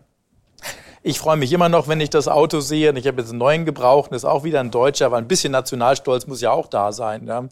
Ich 1.07 1.19
freue 1.19 1.37
mich 1.37 1.53
immer 1.53 1.69
noch, 1.69 1.87
wenn 1.87 2.01
ich 2.01 2.09
das 2.09 2.27
Auto 2.27 2.61
sehe. 2.61 2.89
Und 2.89 2.95
ich 2.95 3.05
habe 3.05 3.21
jetzt 3.21 3.29
einen 3.29 3.37
neuen 3.37 3.63
gebraucht, 3.63 4.09
das 4.09 4.23
ist 4.23 4.25
auch 4.25 4.43
wieder 4.43 4.59
ein 4.59 4.71
Deutscher, 4.71 5.11
weil 5.11 5.19
ein 5.19 5.27
bisschen 5.27 5.51
Nationalstolz 5.51 6.25
muss 6.25 6.41
ja 6.41 6.49
auch 6.49 6.65
da 6.65 6.91
sein. 6.91 7.27
Ja. 7.27 7.45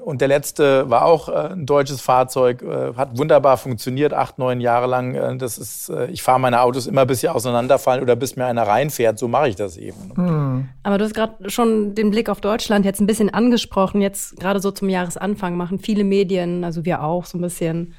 Und 0.00 0.20
der 0.20 0.28
letzte 0.28 0.90
war 0.90 1.06
auch 1.06 1.30
äh, 1.30 1.52
ein 1.54 1.64
deutsches 1.64 2.02
Fahrzeug, 2.02 2.60
äh, 2.60 2.94
hat 2.94 3.16
wunderbar 3.16 3.56
funktioniert, 3.56 4.12
acht, 4.12 4.38
neun 4.38 4.60
Jahre 4.60 4.86
lang. 4.86 5.14
Äh, 5.14 5.38
das 5.38 5.56
ist, 5.56 5.90
ich 6.10 6.22
fahre 6.22 6.38
meine 6.38 6.60
Autos 6.60 6.86
immer, 6.86 7.06
bis 7.06 7.20
sie 7.20 7.30
auseinanderfallen 7.30 8.02
oder 8.02 8.16
bis 8.16 8.36
mir 8.36 8.44
einer 8.44 8.66
reinfährt. 8.66 9.18
So 9.18 9.28
mache 9.28 9.48
ich 9.48 9.56
das 9.56 9.78
eben. 9.78 10.12
Hm. 10.14 10.68
Aber 10.82 10.98
du 10.98 11.04
hast 11.06 11.14
gerade 11.14 11.48
schon 11.48 11.94
den 11.94 12.10
Blick 12.10 12.28
auf 12.28 12.42
Deutschland 12.42 12.84
jetzt 12.84 13.00
ein 13.00 13.06
bisschen 13.06 13.32
angesprochen. 13.32 14.02
Jetzt 14.02 14.38
gerade 14.38 14.60
so 14.60 14.70
zum 14.70 14.90
Jahresanfang 14.90 15.56
machen 15.56 15.78
viele 15.78 16.04
Medien, 16.04 16.64
also 16.64 16.84
wir 16.84 17.02
auch, 17.02 17.24
so 17.24 17.38
ein 17.38 17.40
bisschen 17.40 17.94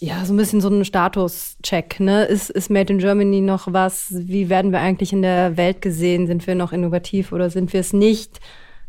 ja, 0.00 0.24
so 0.24 0.32
ein 0.32 0.38
bisschen 0.38 0.62
so 0.62 0.68
ein 0.68 0.84
Status-Check. 0.84 2.00
Ne? 2.00 2.24
Ist, 2.24 2.48
ist 2.48 2.70
Made 2.70 2.92
in 2.92 2.98
Germany 2.98 3.42
noch 3.42 3.72
was? 3.72 4.08
Wie 4.10 4.48
werden 4.48 4.72
wir 4.72 4.80
eigentlich 4.80 5.12
in 5.12 5.20
der 5.20 5.58
Welt 5.58 5.82
gesehen? 5.82 6.26
Sind 6.26 6.46
wir 6.46 6.54
noch 6.54 6.72
innovativ 6.72 7.32
oder 7.32 7.50
sind 7.50 7.72
wir 7.74 7.80
es 7.80 7.92
nicht? 7.92 8.40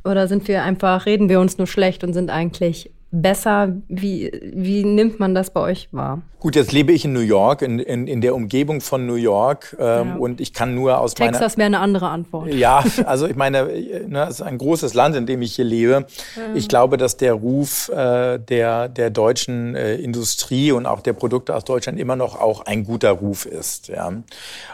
Oder 0.06 0.30
sind 0.30 0.48
wir 0.48 0.64
einfach, 0.64 1.06
reden 1.06 1.28
wir 1.28 1.42
uns 1.42 1.58
nur 1.58 1.68
schlecht 1.68 2.06
und 2.06 2.14
sind 2.14 2.30
eigentlich 2.30 2.92
besser? 3.12 3.76
Wie, 3.88 4.32
wie 4.54 4.84
nimmt 4.84 5.20
man 5.20 5.36
das 5.36 5.52
bei 5.52 5.62
euch 5.62 5.90
wahr? 5.92 6.22
Gut, 6.42 6.56
jetzt 6.56 6.72
lebe 6.72 6.92
ich 6.92 7.06
in 7.06 7.14
New 7.14 7.20
York, 7.20 7.62
in, 7.62 7.78
in, 7.78 8.08
in 8.08 8.20
der 8.20 8.34
Umgebung 8.34 8.82
von 8.82 9.06
New 9.06 9.14
York 9.14 9.76
ähm, 9.80 10.08
ja. 10.08 10.16
und 10.16 10.42
ich 10.42 10.54
kann 10.54 10.74
nur 10.74 10.98
aus 10.98 11.14
Texas. 11.14 11.38
Texas 11.38 11.58
wäre 11.58 11.68
eine 11.68 11.80
andere 11.80 12.10
Antwort. 12.10 12.52
Ja, 12.52 12.84
also 13.06 13.28
ich 13.28 13.36
meine, 13.36 13.66
ne, 14.08 14.24
es 14.24 14.40
ist 14.40 14.42
ein 14.42 14.58
großes 14.58 14.96
Land, 14.96 15.16
in 15.16 15.28
dem 15.28 15.44
ich 15.44 15.56
hier 15.56 15.66
lebe. 15.66 16.00
Mhm. 16.00 16.56
Ich 16.56 16.68
glaube, 16.68 16.98
dass 16.98 17.16
der 17.16 17.34
Ruf 17.34 17.90
äh, 17.90 18.40
der, 18.40 18.90
der 18.90 19.12
deutschen 19.12 19.76
äh, 19.76 19.98
Industrie 19.98 20.72
und 20.72 20.88
auch 20.88 21.02
der 21.02 21.14
Produkte 21.14 21.56
aus 21.56 21.64
Deutschland 21.64 22.00
immer 22.00 22.16
noch 22.16 22.40
auch 22.40 22.66
ein 22.66 22.86
guter 22.86 23.12
Ruf 23.12 23.46
ist. 23.46 23.90
Ja. 23.90 24.12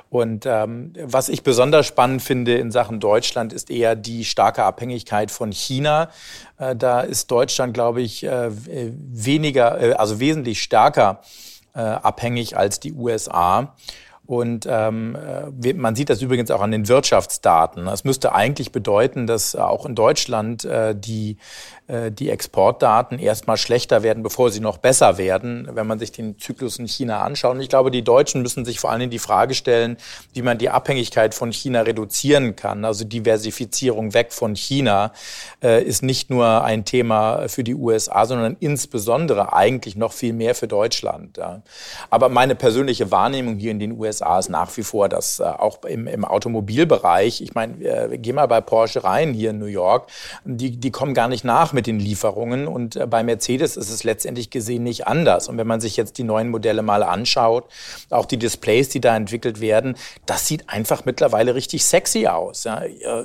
Und 0.09 0.45
ähm, 0.45 0.93
was 1.03 1.27
ich 1.27 1.43
besonders 1.43 1.85
spannend 1.85 2.21
finde 2.21 2.55
in 2.55 2.71
Sachen 2.71 3.01
Deutschland, 3.01 3.51
ist 3.51 3.69
eher 3.69 3.97
die 3.97 4.23
starke 4.23 4.63
Abhängigkeit 4.63 5.31
von 5.31 5.51
China. 5.51 6.09
Äh, 6.57 6.75
da 6.75 7.01
ist 7.01 7.31
Deutschland, 7.31 7.73
glaube 7.73 8.01
ich, 8.01 8.23
äh, 8.23 8.49
weniger, 8.51 9.81
äh, 9.81 9.93
also 9.93 10.19
wesentlich 10.19 10.61
stärker 10.61 11.21
abhängig 11.73 12.57
als 12.57 12.79
die 12.79 12.93
USA. 12.93 13.75
Und 14.27 14.67
ähm, 14.69 15.17
äh, 15.63 15.73
man 15.73 15.95
sieht 15.95 16.09
das 16.09 16.21
übrigens 16.21 16.51
auch 16.51 16.59
an 16.59 16.71
den 16.71 16.89
Wirtschaftsdaten. 16.89 17.85
Das 17.85 18.03
müsste 18.03 18.35
eigentlich 18.35 18.73
bedeuten, 18.73 19.25
dass 19.25 19.55
auch 19.55 19.85
in 19.85 19.95
Deutschland 19.95 20.65
äh, 20.65 20.93
die, 20.93 21.37
äh, 21.87 22.11
die 22.11 22.29
Exportdaten 22.29 23.19
erstmal 23.19 23.55
schlechter 23.55 24.03
werden, 24.03 24.23
bevor 24.23 24.51
sie 24.51 24.59
noch 24.59 24.79
besser 24.79 25.17
werden, 25.17 25.69
wenn 25.71 25.87
man 25.87 25.97
sich 25.97 26.11
den 26.11 26.37
Zyklus 26.37 26.77
in 26.77 26.89
China 26.89 27.21
anschaut. 27.21 27.55
Und 27.55 27.61
ich 27.61 27.69
glaube, 27.69 27.89
die 27.89 28.03
Deutschen 28.03 28.41
müssen 28.41 28.65
sich 28.65 28.81
vor 28.81 28.91
allen 28.91 28.99
Dingen 28.99 29.11
die 29.11 29.19
Frage 29.19 29.53
stellen, 29.53 29.95
wie 30.33 30.41
man 30.41 30.57
die 30.57 30.69
Abhängigkeit 30.69 31.33
von 31.33 31.53
China 31.53 31.83
reduzieren 31.83 32.57
kann. 32.57 32.83
Also 32.83 33.05
Diversifizierung 33.05 34.13
weg 34.13 34.33
von 34.33 34.57
China 34.57 35.13
äh, 35.63 35.81
ist 35.81 36.03
nicht 36.03 36.29
nur 36.29 36.65
ein 36.65 36.83
Thema 36.83 37.47
für 37.47 37.63
die 37.63 37.75
USA, 37.75 38.25
sondern 38.25 38.57
insbesondere 38.59 39.53
eigentlich 39.53 39.95
noch 39.95 40.11
viel 40.11 40.33
mehr 40.33 40.53
für 40.53 40.67
Deutschland. 40.67 41.37
Ja. 41.37 41.61
Aber 42.09 42.27
meine 42.27 42.55
persönliche 42.55 43.09
Wahrnehmung 43.09 43.55
hier 43.55 43.71
in 43.71 43.79
den 43.79 43.97
USA 43.97 44.16
USA 44.17 44.39
ist 44.39 44.49
nach 44.49 44.75
wie 44.77 44.83
vor, 44.83 45.09
dass 45.09 45.39
äh, 45.39 45.43
auch 45.43 45.83
im, 45.83 46.07
im 46.07 46.25
Automobilbereich, 46.25 47.41
ich 47.41 47.53
meine, 47.53 47.83
äh, 47.83 48.17
geh 48.17 48.33
mal 48.33 48.47
bei 48.47 48.61
Porsche 48.61 49.03
rein 49.03 49.33
hier 49.33 49.51
in 49.51 49.59
New 49.59 49.65
York, 49.65 50.09
die, 50.43 50.77
die 50.77 50.91
kommen 50.91 51.13
gar 51.13 51.27
nicht 51.27 51.43
nach 51.43 51.73
mit 51.73 51.87
den 51.87 51.99
Lieferungen 51.99 52.67
und 52.67 52.95
äh, 52.95 53.07
bei 53.07 53.23
Mercedes 53.23 53.77
ist 53.77 53.89
es 53.89 54.03
letztendlich 54.03 54.49
gesehen 54.49 54.83
nicht 54.83 55.07
anders. 55.07 55.47
Und 55.47 55.57
wenn 55.57 55.67
man 55.67 55.81
sich 55.81 55.97
jetzt 55.97 56.17
die 56.17 56.23
neuen 56.23 56.49
Modelle 56.49 56.81
mal 56.81 57.03
anschaut, 57.03 57.65
auch 58.09 58.25
die 58.25 58.37
Displays, 58.37 58.89
die 58.89 59.01
da 59.01 59.15
entwickelt 59.15 59.61
werden, 59.61 59.95
das 60.25 60.47
sieht 60.47 60.69
einfach 60.69 61.05
mittlerweile 61.05 61.55
richtig 61.55 61.85
sexy 61.85 62.27
aus. 62.27 62.67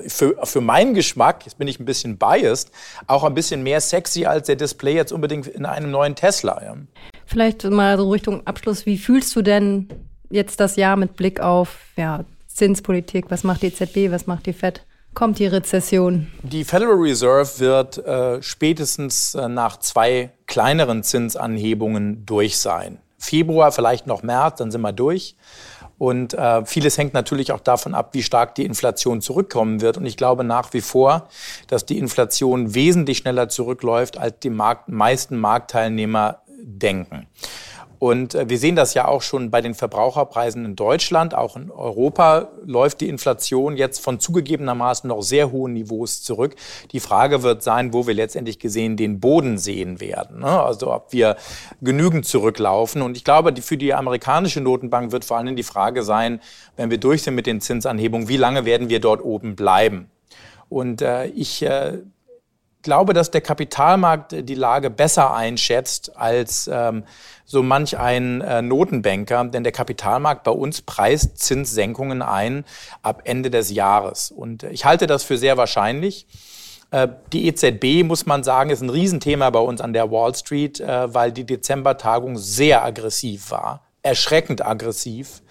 Für, 0.06 0.36
für 0.44 0.60
meinen 0.60 0.94
Geschmack, 0.94 1.44
jetzt 1.44 1.58
bin 1.58 1.68
ich 1.68 1.80
ein 1.80 1.84
bisschen 1.84 2.18
biased, 2.18 2.70
auch 3.06 3.24
ein 3.24 3.34
bisschen 3.34 3.62
mehr 3.62 3.80
sexy 3.80 4.26
als 4.26 4.46
der 4.46 4.56
Display 4.56 4.94
jetzt 4.94 5.12
unbedingt 5.12 5.46
in 5.46 5.66
einem 5.66 5.90
neuen 5.90 6.14
Tesla. 6.14 6.60
Vielleicht 7.26 7.64
mal 7.64 7.96
so 7.96 8.10
Richtung 8.10 8.46
Abschluss. 8.46 8.86
Wie 8.86 8.98
fühlst 8.98 9.34
du 9.36 9.42
denn 9.42 9.88
jetzt 10.32 10.58
das 10.60 10.76
Jahr 10.76 10.96
mit 10.96 11.16
Blick 11.16 11.40
auf 11.40 11.78
ja, 11.96 12.24
Zinspolitik? 12.48 13.26
Was 13.28 13.44
macht 13.44 13.62
die 13.62 13.68
EZB? 13.68 14.10
Was 14.10 14.26
macht 14.26 14.46
die 14.46 14.52
FED? 14.52 14.82
Kommt 15.14 15.38
die 15.38 15.46
Rezession? 15.46 16.28
Die 16.42 16.64
Federal 16.64 16.94
Reserve 16.94 17.58
wird 17.58 17.98
äh, 17.98 18.42
spätestens 18.42 19.34
äh, 19.34 19.48
nach 19.48 19.78
zwei 19.78 20.30
kleineren 20.46 21.02
Zinsanhebungen 21.02 22.24
durch 22.24 22.56
sein. 22.56 22.98
Februar, 23.18 23.72
vielleicht 23.72 24.06
noch 24.06 24.22
März, 24.22 24.58
dann 24.58 24.70
sind 24.70 24.80
wir 24.80 24.92
durch. 24.92 25.36
Und 25.98 26.34
äh, 26.34 26.64
vieles 26.64 26.98
hängt 26.98 27.14
natürlich 27.14 27.52
auch 27.52 27.60
davon 27.60 27.94
ab, 27.94 28.08
wie 28.12 28.22
stark 28.22 28.54
die 28.56 28.64
Inflation 28.64 29.20
zurückkommen 29.20 29.82
wird. 29.82 29.98
Und 29.98 30.06
ich 30.06 30.16
glaube 30.16 30.44
nach 30.44 30.72
wie 30.72 30.80
vor, 30.80 31.28
dass 31.68 31.86
die 31.86 31.98
Inflation 31.98 32.74
wesentlich 32.74 33.18
schneller 33.18 33.48
zurückläuft, 33.48 34.18
als 34.18 34.40
die 34.40 34.50
Markt, 34.50 34.88
meisten 34.88 35.38
Marktteilnehmer 35.38 36.40
denken. 36.62 37.26
Und 38.02 38.34
äh, 38.34 38.48
wir 38.48 38.58
sehen 38.58 38.74
das 38.74 38.94
ja 38.94 39.06
auch 39.06 39.22
schon 39.22 39.52
bei 39.52 39.60
den 39.60 39.74
Verbraucherpreisen 39.74 40.64
in 40.64 40.74
Deutschland. 40.74 41.36
Auch 41.36 41.54
in 41.54 41.70
Europa 41.70 42.48
läuft 42.64 43.00
die 43.00 43.08
Inflation 43.08 43.76
jetzt 43.76 44.00
von 44.00 44.18
zugegebenermaßen 44.18 45.06
noch 45.06 45.22
sehr 45.22 45.52
hohen 45.52 45.74
Niveaus 45.74 46.20
zurück. 46.20 46.56
Die 46.90 46.98
Frage 46.98 47.44
wird 47.44 47.62
sein, 47.62 47.92
wo 47.92 48.08
wir 48.08 48.14
letztendlich 48.14 48.58
gesehen 48.58 48.96
den 48.96 49.20
Boden 49.20 49.56
sehen 49.56 50.00
werden. 50.00 50.40
Ne? 50.40 50.48
Also 50.48 50.92
ob 50.92 51.12
wir 51.12 51.36
genügend 51.80 52.26
zurücklaufen. 52.26 53.02
Und 53.02 53.16
ich 53.16 53.22
glaube, 53.22 53.54
für 53.62 53.76
die 53.76 53.94
amerikanische 53.94 54.60
Notenbank 54.60 55.12
wird 55.12 55.24
vor 55.24 55.36
allem 55.36 55.54
die 55.54 55.62
Frage 55.62 56.02
sein, 56.02 56.40
wenn 56.76 56.90
wir 56.90 56.98
durch 56.98 57.22
sind 57.22 57.36
mit 57.36 57.46
den 57.46 57.60
Zinsanhebungen, 57.60 58.26
wie 58.26 58.36
lange 58.36 58.64
werden 58.64 58.88
wir 58.88 58.98
dort 58.98 59.22
oben 59.22 59.54
bleiben? 59.54 60.10
Und 60.68 61.02
äh, 61.02 61.26
ich 61.26 61.62
äh, 61.62 61.98
glaube, 62.82 63.12
dass 63.12 63.30
der 63.30 63.40
Kapitalmarkt 63.40 64.48
die 64.48 64.54
Lage 64.54 64.90
besser 64.90 65.34
einschätzt 65.34 66.16
als 66.16 66.68
ähm, 66.72 67.04
so 67.44 67.62
manch 67.62 67.98
ein 67.98 68.40
äh, 68.40 68.62
Notenbanker, 68.62 69.44
denn 69.44 69.62
der 69.62 69.72
Kapitalmarkt 69.72 70.44
bei 70.44 70.50
uns 70.50 70.82
preist 70.82 71.38
Zinssenkungen 71.38 72.22
ein 72.22 72.64
ab 73.02 73.22
Ende 73.24 73.50
des 73.50 73.70
Jahres. 73.70 74.30
Und 74.30 74.62
ich 74.64 74.84
halte 74.84 75.06
das 75.06 75.22
für 75.22 75.36
sehr 75.36 75.56
wahrscheinlich. 75.56 76.26
Äh, 76.90 77.08
die 77.32 77.46
EZB, 77.48 78.04
muss 78.04 78.26
man 78.26 78.42
sagen, 78.42 78.70
ist 78.70 78.82
ein 78.82 78.90
Riesenthema 78.90 79.50
bei 79.50 79.60
uns 79.60 79.80
an 79.80 79.92
der 79.92 80.10
Wall 80.10 80.34
Street, 80.34 80.80
äh, 80.80 81.12
weil 81.12 81.32
die 81.32 81.44
Dezembertagung 81.44 82.38
sehr 82.38 82.84
aggressiv 82.84 83.50
war, 83.50 83.86
erschreckend 84.02 84.64
aggressiv. 84.64 85.41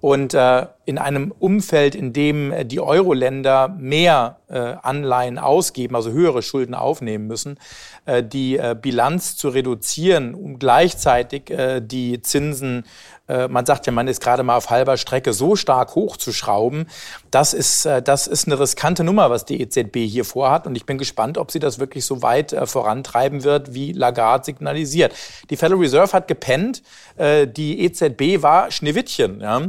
Und 0.00 0.32
äh, 0.32 0.66
in 0.84 0.96
einem 0.96 1.32
Umfeld, 1.36 1.96
in 1.96 2.12
dem 2.12 2.52
äh, 2.52 2.64
die 2.64 2.80
Euro-Länder 2.80 3.68
mehr 3.68 4.38
äh, 4.48 4.58
Anleihen 4.58 5.38
ausgeben, 5.38 5.96
also 5.96 6.12
höhere 6.12 6.42
Schulden 6.42 6.74
aufnehmen 6.74 7.26
müssen, 7.26 7.58
äh, 8.06 8.22
die 8.22 8.56
äh, 8.58 8.76
Bilanz 8.80 9.36
zu 9.36 9.48
reduzieren, 9.48 10.34
um 10.34 10.58
gleichzeitig 10.60 11.50
äh, 11.50 11.80
die 11.80 12.22
Zinsen, 12.22 12.84
man 13.28 13.66
sagt 13.66 13.86
ja, 13.86 13.92
man 13.92 14.08
ist 14.08 14.22
gerade 14.22 14.42
mal 14.42 14.56
auf 14.56 14.70
halber 14.70 14.96
Strecke, 14.96 15.32
so 15.32 15.56
stark 15.56 15.94
hochzuschrauben, 15.94 16.86
das 17.30 17.54
ist, 17.54 17.84
äh, 17.84 18.02
das 18.02 18.26
ist 18.26 18.46
eine 18.46 18.58
riskante 18.58 19.04
Nummer, 19.04 19.30
was 19.30 19.44
die 19.44 19.60
EZB 19.60 19.98
hier 20.06 20.24
vorhat. 20.24 20.66
Und 20.66 20.76
ich 20.76 20.86
bin 20.86 20.98
gespannt, 20.98 21.38
ob 21.38 21.50
sie 21.50 21.58
das 21.58 21.78
wirklich 21.78 22.04
so 22.04 22.22
weit 22.22 22.52
äh, 22.52 22.66
vorantreiben 22.66 23.44
wird, 23.44 23.74
wie 23.74 23.92
Lagarde 23.92 24.44
signalisiert. 24.44 25.14
Die 25.50 25.56
Federal 25.56 25.80
Reserve 25.80 26.12
hat 26.12 26.28
gepennt, 26.28 26.82
äh, 27.16 27.46
die 27.46 27.84
EZB 27.84 28.42
war 28.42 28.70
Schneewittchen. 28.70 29.40
Ja? 29.40 29.62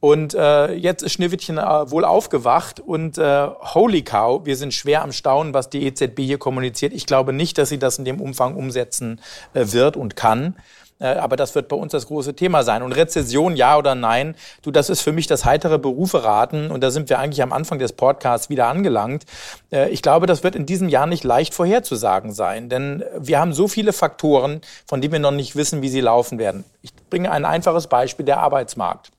Und 0.00 0.32
äh, 0.32 0.72
jetzt 0.72 1.02
ist 1.02 1.12
Schneewittchen 1.12 1.58
äh, 1.58 1.90
wohl 1.90 2.06
aufgewacht 2.06 2.80
und 2.80 3.18
äh, 3.18 3.48
holy 3.74 4.02
cow, 4.02 4.46
wir 4.46 4.56
sind 4.56 4.72
schwer 4.72 5.02
am 5.02 5.12
Staunen, 5.12 5.52
was 5.52 5.68
die 5.68 5.84
EZB 5.84 6.20
hier 6.20 6.38
kommuniziert. 6.38 6.94
Ich 6.94 7.04
glaube 7.04 7.34
nicht, 7.34 7.58
dass 7.58 7.68
sie 7.68 7.78
das 7.78 7.98
in 7.98 8.06
dem 8.06 8.18
Umfang 8.18 8.56
umsetzen 8.56 9.20
äh, 9.52 9.66
wird 9.72 9.98
und 9.98 10.16
kann. 10.16 10.56
Äh, 11.00 11.06
aber 11.06 11.36
das 11.36 11.54
wird 11.54 11.68
bei 11.68 11.76
uns 11.76 11.92
das 11.92 12.06
große 12.06 12.34
Thema 12.34 12.62
sein. 12.62 12.82
Und 12.82 12.92
Rezession, 12.92 13.56
ja 13.56 13.76
oder 13.76 13.94
nein, 13.94 14.36
du, 14.62 14.70
das 14.70 14.90
ist 14.90 15.00
für 15.00 15.12
mich 15.12 15.26
das 15.26 15.44
heitere 15.44 15.78
Berufe 15.78 16.22
raten. 16.22 16.70
Und 16.70 16.82
da 16.82 16.90
sind 16.90 17.08
wir 17.08 17.18
eigentlich 17.18 17.42
am 17.42 17.52
Anfang 17.52 17.78
des 17.78 17.92
Podcasts 17.92 18.50
wieder 18.50 18.68
angelangt. 18.68 19.24
Äh, 19.72 19.90
ich 19.90 20.02
glaube, 20.02 20.26
das 20.26 20.44
wird 20.44 20.54
in 20.54 20.66
diesem 20.66 20.88
Jahr 20.88 21.06
nicht 21.06 21.24
leicht 21.24 21.54
vorherzusagen 21.54 22.32
sein. 22.32 22.68
Denn 22.68 23.02
wir 23.18 23.40
haben 23.40 23.52
so 23.52 23.66
viele 23.66 23.92
Faktoren, 23.92 24.60
von 24.86 25.00
denen 25.00 25.12
wir 25.12 25.20
noch 25.20 25.30
nicht 25.30 25.56
wissen, 25.56 25.82
wie 25.82 25.88
sie 25.88 26.00
laufen 26.00 26.38
werden. 26.38 26.64
Ich 26.82 26.94
bringe 27.10 27.32
ein 27.32 27.44
einfaches 27.44 27.86
Beispiel, 27.86 28.26
der 28.26 28.38
Arbeitsmarkt 28.38 29.10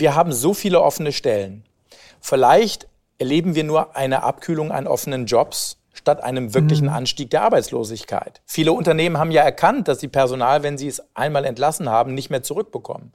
wir 0.00 0.14
haben 0.14 0.32
so 0.32 0.54
viele 0.54 0.80
offene 0.80 1.12
Stellen. 1.12 1.64
Vielleicht 2.20 2.88
erleben 3.18 3.54
wir 3.54 3.64
nur 3.64 3.96
eine 3.96 4.22
Abkühlung 4.22 4.70
an 4.70 4.86
offenen 4.86 5.26
Jobs 5.26 5.76
statt 5.98 6.22
einem 6.22 6.54
wirklichen 6.54 6.86
mhm. 6.86 6.94
Anstieg 6.94 7.30
der 7.30 7.42
Arbeitslosigkeit. 7.42 8.40
Viele 8.46 8.72
Unternehmen 8.72 9.18
haben 9.18 9.30
ja 9.30 9.42
erkannt, 9.42 9.88
dass 9.88 10.00
sie 10.00 10.08
Personal, 10.08 10.62
wenn 10.62 10.78
sie 10.78 10.88
es 10.88 11.02
einmal 11.14 11.44
entlassen 11.44 11.88
haben, 11.88 12.14
nicht 12.14 12.30
mehr 12.30 12.42
zurückbekommen. 12.42 13.12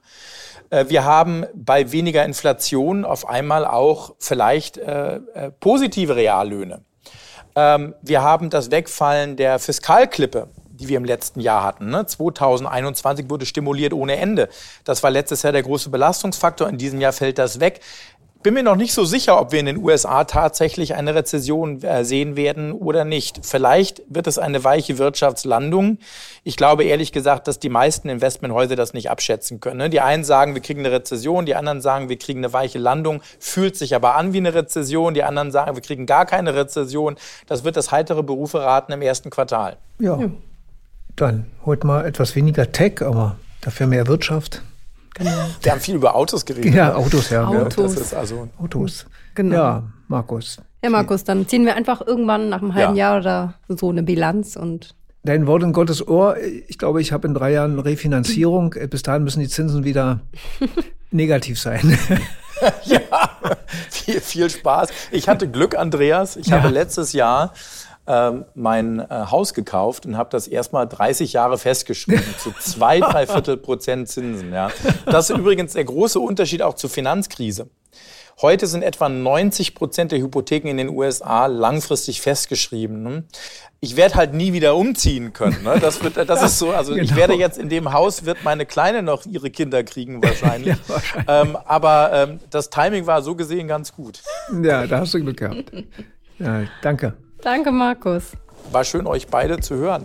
Äh, 0.70 0.86
wir 0.88 1.04
haben 1.04 1.46
bei 1.54 1.92
weniger 1.92 2.24
Inflation 2.24 3.04
auf 3.04 3.28
einmal 3.28 3.64
auch 3.64 4.14
vielleicht 4.18 4.76
äh, 4.76 5.16
äh, 5.16 5.50
positive 5.60 6.14
Reallöhne. 6.14 6.82
Ähm, 7.56 7.94
wir 8.02 8.22
haben 8.22 8.50
das 8.50 8.70
Wegfallen 8.70 9.36
der 9.36 9.58
Fiskalklippe 9.58 10.48
die 10.76 10.88
wir 10.88 10.96
im 10.96 11.04
letzten 11.04 11.38
Jahr 11.38 11.62
hatten. 11.62 11.90
Ne? 11.90 12.04
2021 12.04 13.30
wurde 13.30 13.46
stimuliert 13.46 13.92
ohne 13.92 14.16
Ende. 14.16 14.48
Das 14.82 15.04
war 15.04 15.10
letztes 15.12 15.42
Jahr 15.42 15.52
der 15.52 15.62
große 15.62 15.88
Belastungsfaktor. 15.88 16.68
In 16.68 16.78
diesem 16.78 17.00
Jahr 17.00 17.12
fällt 17.12 17.38
das 17.38 17.60
weg. 17.60 17.80
Bin 18.44 18.52
mir 18.52 18.62
noch 18.62 18.76
nicht 18.76 18.92
so 18.92 19.06
sicher, 19.06 19.40
ob 19.40 19.52
wir 19.52 19.60
in 19.60 19.64
den 19.64 19.78
USA 19.78 20.24
tatsächlich 20.24 20.94
eine 20.94 21.14
Rezession 21.14 21.82
äh, 21.82 22.04
sehen 22.04 22.36
werden 22.36 22.72
oder 22.72 23.06
nicht. 23.06 23.40
Vielleicht 23.40 24.02
wird 24.06 24.26
es 24.26 24.36
eine 24.36 24.62
weiche 24.62 24.98
Wirtschaftslandung. 24.98 25.96
Ich 26.42 26.58
glaube 26.58 26.84
ehrlich 26.84 27.10
gesagt, 27.10 27.48
dass 27.48 27.58
die 27.58 27.70
meisten 27.70 28.10
Investmenthäuser 28.10 28.76
das 28.76 28.92
nicht 28.92 29.10
abschätzen 29.10 29.60
können. 29.60 29.78
Ne? 29.78 29.88
Die 29.88 30.02
einen 30.02 30.24
sagen, 30.24 30.52
wir 30.52 30.60
kriegen 30.60 30.80
eine 30.80 30.92
Rezession, 30.92 31.46
die 31.46 31.54
anderen 31.54 31.80
sagen, 31.80 32.10
wir 32.10 32.18
kriegen 32.18 32.40
eine 32.40 32.52
weiche 32.52 32.78
Landung, 32.78 33.22
fühlt 33.38 33.76
sich 33.76 33.94
aber 33.94 34.14
an 34.14 34.34
wie 34.34 34.38
eine 34.38 34.52
Rezession, 34.52 35.14
die 35.14 35.22
anderen 35.22 35.50
sagen, 35.50 35.74
wir 35.74 35.80
kriegen 35.80 36.04
gar 36.04 36.26
keine 36.26 36.54
Rezession. 36.54 37.16
Das 37.46 37.64
wird 37.64 37.78
das 37.78 37.92
heitere 37.92 38.22
Berufe 38.22 38.60
raten 38.60 38.92
im 38.92 39.00
ersten 39.00 39.30
Quartal. 39.30 39.78
Ja. 39.98 40.20
ja. 40.20 40.28
Dann 41.16 41.46
heute 41.64 41.86
mal 41.86 42.04
etwas 42.04 42.36
weniger 42.36 42.70
Tech, 42.72 43.00
aber 43.00 43.38
dafür 43.62 43.86
mehr 43.86 44.06
Wirtschaft. 44.06 44.60
Genau. 45.14 45.46
Wir 45.62 45.72
haben 45.72 45.80
viel 45.80 45.94
über 45.94 46.14
Autos 46.14 46.44
geredet. 46.44 46.74
Ja, 46.74 46.94
Autos, 46.94 47.30
ja. 47.30 47.46
Autos. 47.46 47.94
Das 47.94 48.06
ist 48.06 48.14
also 48.14 48.48
Autos. 48.58 49.06
Genau. 49.34 49.54
Ja, 49.54 49.82
Markus. 50.08 50.58
Ja, 50.82 50.90
Markus, 50.90 51.24
dann 51.24 51.48
ziehen 51.48 51.64
wir 51.64 51.76
einfach 51.76 52.06
irgendwann 52.06 52.48
nach 52.48 52.60
einem 52.60 52.74
halben 52.74 52.96
ja. 52.96 53.12
Jahr 53.12 53.20
oder 53.20 53.54
so 53.68 53.90
eine 53.90 54.02
Bilanz 54.02 54.56
und 54.56 54.94
Dein 55.26 55.46
Wort 55.46 55.62
in 55.62 55.72
Gottes 55.72 56.06
Ohr. 56.06 56.36
Ich 56.68 56.76
glaube, 56.76 57.00
ich 57.00 57.10
habe 57.10 57.26
in 57.26 57.32
drei 57.32 57.52
Jahren 57.52 57.78
Refinanzierung. 57.78 58.74
Bis 58.90 59.02
dahin 59.02 59.24
müssen 59.24 59.40
die 59.40 59.48
Zinsen 59.48 59.82
wieder 59.82 60.20
negativ 61.10 61.58
sein. 61.58 61.98
ja, 62.84 63.00
viel, 63.88 64.20
viel 64.20 64.50
Spaß. 64.50 64.90
Ich 65.12 65.26
hatte 65.26 65.48
Glück, 65.48 65.78
Andreas. 65.78 66.36
Ich 66.36 66.48
ja. 66.48 66.58
habe 66.58 66.68
letztes 66.68 67.14
Jahr 67.14 67.54
mein 68.54 69.00
äh, 69.00 69.06
Haus 69.30 69.54
gekauft 69.54 70.04
und 70.04 70.16
habe 70.18 70.28
das 70.30 70.46
erstmal 70.46 70.86
30 70.86 71.32
Jahre 71.32 71.56
festgeschrieben 71.58 72.34
zu 72.38 72.52
zwei, 72.58 73.00
drei 73.00 73.26
Viertel 73.26 73.56
Prozent 73.56 74.08
Zinsen. 74.08 74.52
Ja. 74.52 74.70
Das 75.06 75.30
ist 75.30 75.38
übrigens 75.38 75.72
der 75.72 75.84
große 75.84 76.20
Unterschied 76.20 76.62
auch 76.62 76.74
zur 76.74 76.90
Finanzkrise. 76.90 77.68
Heute 78.42 78.66
sind 78.66 78.82
etwa 78.82 79.08
90 79.08 79.76
Prozent 79.76 80.10
der 80.10 80.18
Hypotheken 80.18 80.68
in 80.68 80.76
den 80.76 80.88
USA 80.88 81.46
langfristig 81.46 82.20
festgeschrieben. 82.20 83.02
Ne? 83.02 83.24
Ich 83.78 83.96
werde 83.96 84.16
halt 84.16 84.34
nie 84.34 84.52
wieder 84.52 84.74
umziehen 84.74 85.32
können. 85.32 85.62
Ne? 85.62 85.78
Das, 85.80 86.02
wird, 86.02 86.16
das 86.16 86.42
ist 86.42 86.58
so. 86.58 86.72
Also 86.72 86.94
genau. 86.94 87.04
ich 87.04 87.14
werde 87.14 87.34
jetzt 87.34 87.58
in 87.58 87.68
dem 87.68 87.92
Haus 87.92 88.24
wird 88.24 88.42
meine 88.42 88.66
Kleine 88.66 89.02
noch 89.02 89.24
ihre 89.24 89.50
Kinder 89.50 89.84
kriegen 89.84 90.20
wahrscheinlich. 90.20 90.76
ja, 90.88 90.88
wahrscheinlich. 90.88 91.28
Ähm, 91.28 91.56
aber 91.64 92.10
ähm, 92.12 92.40
das 92.50 92.70
Timing 92.70 93.06
war 93.06 93.22
so 93.22 93.36
gesehen 93.36 93.68
ganz 93.68 93.92
gut. 93.92 94.20
Ja, 94.62 94.86
da 94.86 95.00
hast 95.00 95.14
du 95.14 95.20
Glück 95.20 95.36
gehabt. 95.36 95.70
Ja, 96.40 96.64
danke. 96.82 97.14
Danke, 97.44 97.70
Markus. 97.70 98.32
War 98.72 98.84
schön, 98.84 99.06
euch 99.06 99.26
beide 99.26 99.60
zu 99.60 99.76
hören. 99.76 100.02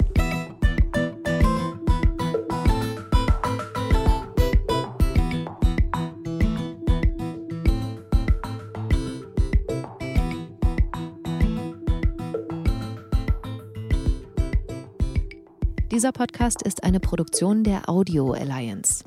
Dieser 15.89 16.11
Podcast 16.11 16.61
ist 16.61 16.83
eine 16.83 16.99
Produktion 16.99 17.63
der 17.63 17.87
Audio 17.87 18.33
Alliance. 18.33 19.05